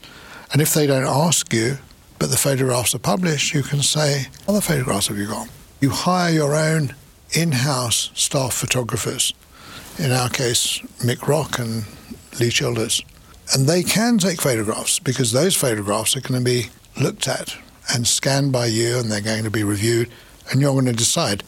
and 0.51 0.61
if 0.61 0.73
they 0.73 0.87
don't 0.87 1.05
ask 1.05 1.53
you, 1.53 1.77
but 2.19 2.31
the 2.31 2.37
photographs 2.37 2.95
are 2.95 2.99
published, 2.99 3.53
you 3.53 3.63
can 3.63 3.81
say, 3.81 4.27
What 4.45 4.55
other 4.55 4.61
photographs 4.61 5.07
have 5.07 5.17
you 5.17 5.27
got? 5.27 5.49
You 5.79 5.91
hire 5.91 6.33
your 6.33 6.55
own 6.55 6.95
in 7.33 7.51
house 7.51 8.11
staff 8.15 8.53
photographers, 8.53 9.33
in 9.99 10.11
our 10.11 10.29
case, 10.29 10.79
Mick 10.99 11.27
Rock 11.27 11.59
and 11.59 11.83
Leee 12.39 12.51
Childers. 12.51 13.03
And 13.53 13.67
they 13.67 13.83
can 13.83 14.17
take 14.17 14.41
photographs 14.41 14.99
because 14.99 15.31
those 15.31 15.55
photographs 15.55 16.15
are 16.15 16.21
going 16.21 16.39
to 16.39 16.45
be 16.45 16.69
looked 16.99 17.27
at 17.27 17.55
and 17.93 18.07
scanned 18.07 18.51
by 18.51 18.65
you 18.65 18.97
and 18.97 19.11
they're 19.11 19.21
going 19.21 19.43
to 19.43 19.51
be 19.51 19.63
reviewed, 19.63 20.09
and 20.51 20.61
you're 20.61 20.73
going 20.73 20.85
to 20.85 20.93
decide 20.93 21.43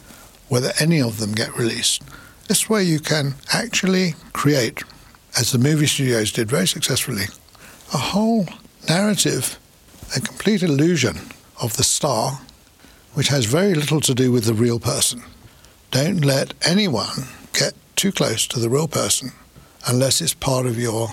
whether 0.48 0.72
any 0.80 1.00
of 1.00 1.18
them 1.18 1.32
get 1.32 1.56
released. 1.56 2.02
This 2.48 2.68
way, 2.68 2.82
you 2.82 2.98
can 2.98 3.34
actually 3.52 4.14
create, 4.32 4.82
as 5.38 5.52
the 5.52 5.58
movie 5.58 5.86
studios 5.86 6.32
did 6.32 6.48
very 6.48 6.66
successfully, 6.66 7.24
a 7.92 7.98
whole 7.98 8.46
narrative, 8.88 9.58
a 10.16 10.20
complete 10.20 10.62
illusion 10.62 11.20
of 11.62 11.76
the 11.76 11.84
star, 11.84 12.40
which 13.14 13.28
has 13.28 13.44
very 13.44 13.74
little 13.74 14.00
to 14.00 14.14
do 14.14 14.32
with 14.32 14.44
the 14.44 14.54
real 14.54 14.78
person. 14.78 15.22
Don't 15.90 16.24
let 16.24 16.54
anyone 16.64 17.28
get 17.52 17.74
too 17.96 18.12
close 18.12 18.46
to 18.46 18.60
the 18.60 18.70
real 18.70 18.88
person 18.88 19.32
unless 19.86 20.20
it's 20.20 20.34
part 20.34 20.66
of 20.66 20.78
your 20.78 21.08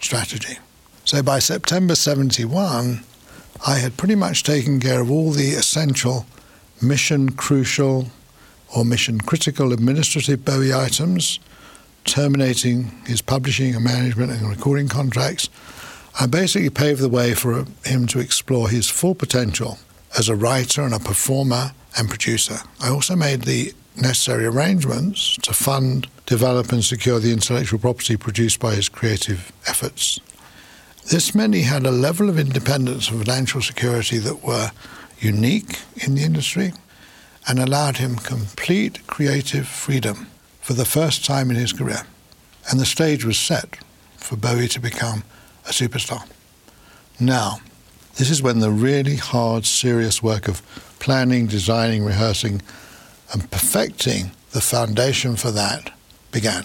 strategy. 0.00 0.58
So 1.04 1.22
by 1.22 1.38
September 1.38 1.94
71, 1.94 3.04
I 3.66 3.78
had 3.78 3.96
pretty 3.96 4.14
much 4.14 4.42
taken 4.42 4.80
care 4.80 5.00
of 5.00 5.10
all 5.10 5.30
the 5.30 5.50
essential 5.50 6.26
mission 6.80 7.30
crucial 7.30 8.08
or 8.74 8.84
mission 8.84 9.20
critical 9.20 9.72
administrative 9.72 10.44
Bowie 10.44 10.72
items, 10.72 11.38
terminating 12.04 12.84
his 13.06 13.22
publishing 13.22 13.74
and 13.74 13.84
management 13.84 14.32
and 14.32 14.48
recording 14.48 14.88
contracts. 14.88 15.48
I 16.20 16.26
basically 16.26 16.70
paved 16.70 17.00
the 17.00 17.08
way 17.08 17.34
for 17.34 17.64
him 17.84 18.06
to 18.08 18.18
explore 18.18 18.68
his 18.68 18.90
full 18.90 19.14
potential 19.14 19.78
as 20.18 20.28
a 20.28 20.36
writer 20.36 20.82
and 20.82 20.94
a 20.94 20.98
performer 20.98 21.72
and 21.96 22.08
producer. 22.08 22.58
I 22.80 22.90
also 22.90 23.16
made 23.16 23.42
the 23.42 23.72
necessary 23.96 24.46
arrangements 24.46 25.36
to 25.42 25.52
fund, 25.52 26.08
develop, 26.26 26.72
and 26.72 26.84
secure 26.84 27.18
the 27.18 27.32
intellectual 27.32 27.78
property 27.78 28.16
produced 28.16 28.60
by 28.60 28.74
his 28.74 28.88
creative 28.88 29.52
efforts. 29.66 30.20
This 31.10 31.34
meant 31.34 31.54
he 31.54 31.62
had 31.62 31.84
a 31.84 31.90
level 31.90 32.28
of 32.28 32.38
independence 32.38 33.10
and 33.10 33.18
financial 33.18 33.60
security 33.60 34.18
that 34.18 34.44
were 34.44 34.70
unique 35.18 35.78
in 35.96 36.14
the 36.14 36.22
industry 36.22 36.72
and 37.48 37.58
allowed 37.58 37.96
him 37.96 38.16
complete 38.16 39.04
creative 39.06 39.66
freedom 39.66 40.28
for 40.62 40.72
the 40.72 40.84
first 40.84 41.24
time 41.24 41.50
in 41.50 41.56
his 41.56 41.72
career. 41.72 42.06
And 42.70 42.80
the 42.80 42.86
stage 42.86 43.24
was 43.24 43.36
set 43.36 43.78
for 44.16 44.36
Bowie 44.36 44.68
to 44.68 44.80
become 44.80 45.24
a 45.66 45.70
superstar. 45.70 46.26
Now, 47.20 47.58
this 48.16 48.30
is 48.30 48.42
when 48.42 48.60
the 48.60 48.70
really 48.70 49.16
hard, 49.16 49.66
serious 49.66 50.22
work 50.22 50.48
of 50.48 50.62
planning, 51.00 51.46
designing, 51.46 52.04
rehearsing, 52.04 52.62
and 53.32 53.50
perfecting 53.50 54.30
the 54.52 54.60
foundation 54.60 55.36
for 55.36 55.50
that 55.50 55.92
began. 56.30 56.64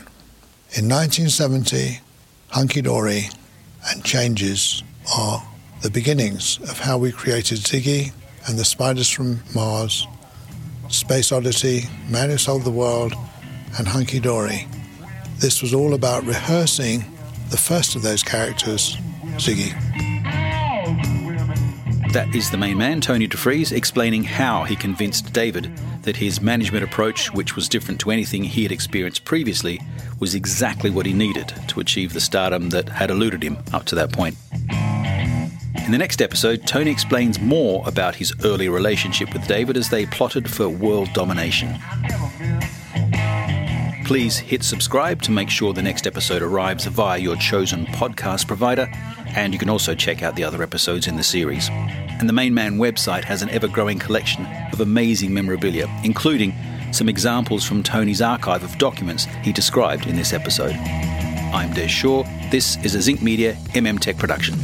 In 0.75 0.87
1970, 0.87 2.01
Hunky 2.49 2.81
Dory 2.81 3.29
and 3.89 4.03
changes 4.03 4.83
are 5.15 5.43
the 5.81 5.89
beginnings 5.89 6.59
of 6.69 6.79
how 6.79 6.97
we 6.97 7.11
created 7.11 7.59
Ziggy 7.59 8.11
and 8.47 8.57
the 8.59 8.65
Spiders 8.65 9.09
from 9.09 9.41
Mars 9.55 10.05
Space 10.89 11.31
Oddity, 11.31 11.83
Man 12.09 12.29
Who 12.29 12.37
Sold 12.37 12.63
the 12.63 12.71
World, 12.71 13.13
and 13.77 13.87
Hunky 13.87 14.19
Dory. 14.19 14.67
This 15.37 15.61
was 15.61 15.73
all 15.73 15.93
about 15.93 16.23
rehearsing 16.23 17.05
the 17.49 17.57
first 17.57 17.95
of 17.95 18.01
those 18.01 18.23
characters, 18.23 18.97
Ziggy. 19.37 19.73
That 22.13 22.33
is 22.33 22.49
the 22.49 22.57
main 22.57 22.77
man, 22.77 23.01
Tony 23.01 23.27
DeFries, 23.27 23.71
explaining 23.71 24.23
how 24.23 24.63
he 24.63 24.75
convinced 24.75 25.33
David 25.33 25.71
that 26.03 26.15
his 26.15 26.41
management 26.41 26.83
approach, 26.83 27.33
which 27.33 27.55
was 27.55 27.67
different 27.67 27.99
to 27.99 28.11
anything 28.11 28.43
he 28.43 28.63
had 28.63 28.71
experienced 28.71 29.25
previously, 29.25 29.79
was 30.19 30.33
exactly 30.33 30.89
what 30.89 31.05
he 31.05 31.13
needed 31.13 31.53
to 31.67 31.79
achieve 31.79 32.13
the 32.13 32.21
stardom 32.21 32.69
that 32.69 32.89
had 32.89 33.11
eluded 33.11 33.43
him 33.43 33.57
up 33.73 33.85
to 33.85 33.95
that 33.95 34.11
point. 34.11 34.35
In 35.85 35.91
the 35.91 35.97
next 35.97 36.21
episode, 36.21 36.65
Tony 36.65 36.91
explains 36.91 37.39
more 37.39 37.83
about 37.87 38.15
his 38.15 38.33
early 38.43 38.67
relationship 38.67 39.31
with 39.31 39.47
David 39.47 39.77
as 39.77 39.89
they 39.89 40.05
plotted 40.05 40.49
for 40.49 40.67
world 40.67 41.09
domination. 41.13 41.77
Please 44.07 44.37
hit 44.37 44.63
subscribe 44.63 45.21
to 45.23 45.31
make 45.31 45.49
sure 45.49 45.73
the 45.73 45.81
next 45.81 46.07
episode 46.07 46.41
arrives 46.41 46.85
via 46.85 47.17
your 47.17 47.35
chosen 47.35 47.85
podcast 47.87 48.47
provider, 48.47 48.89
and 49.35 49.51
you 49.51 49.59
can 49.59 49.69
also 49.69 49.93
check 49.93 50.23
out 50.23 50.33
the 50.37 50.45
other 50.45 50.63
episodes 50.63 51.07
in 51.07 51.17
the 51.17 51.23
series. 51.23 51.67
And 51.69 52.29
the 52.29 52.31
Main 52.31 52.53
Man 52.53 52.77
website 52.77 53.25
has 53.25 53.41
an 53.41 53.49
ever 53.49 53.67
growing 53.67 53.99
collection 53.99 54.45
of 54.71 54.79
amazing 54.79 55.33
memorabilia, 55.33 55.93
including 56.05 56.55
some 56.93 57.09
examples 57.09 57.65
from 57.65 57.83
Tony's 57.83 58.21
archive 58.21 58.63
of 58.63 58.77
documents 58.77 59.25
he 59.43 59.51
described 59.51 60.07
in 60.07 60.15
this 60.15 60.31
episode. 60.31 60.75
I'm 61.53 61.73
Des 61.73 61.89
Shaw. 61.89 62.23
This 62.49 62.77
is 62.85 62.95
a 62.95 63.01
Zinc 63.01 63.21
Media 63.21 63.55
MM 63.73 63.99
Tech 63.99 64.15
production. 64.15 64.55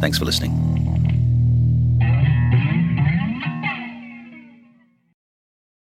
Thanks 0.00 0.18
for 0.18 0.24
listening. 0.24 0.67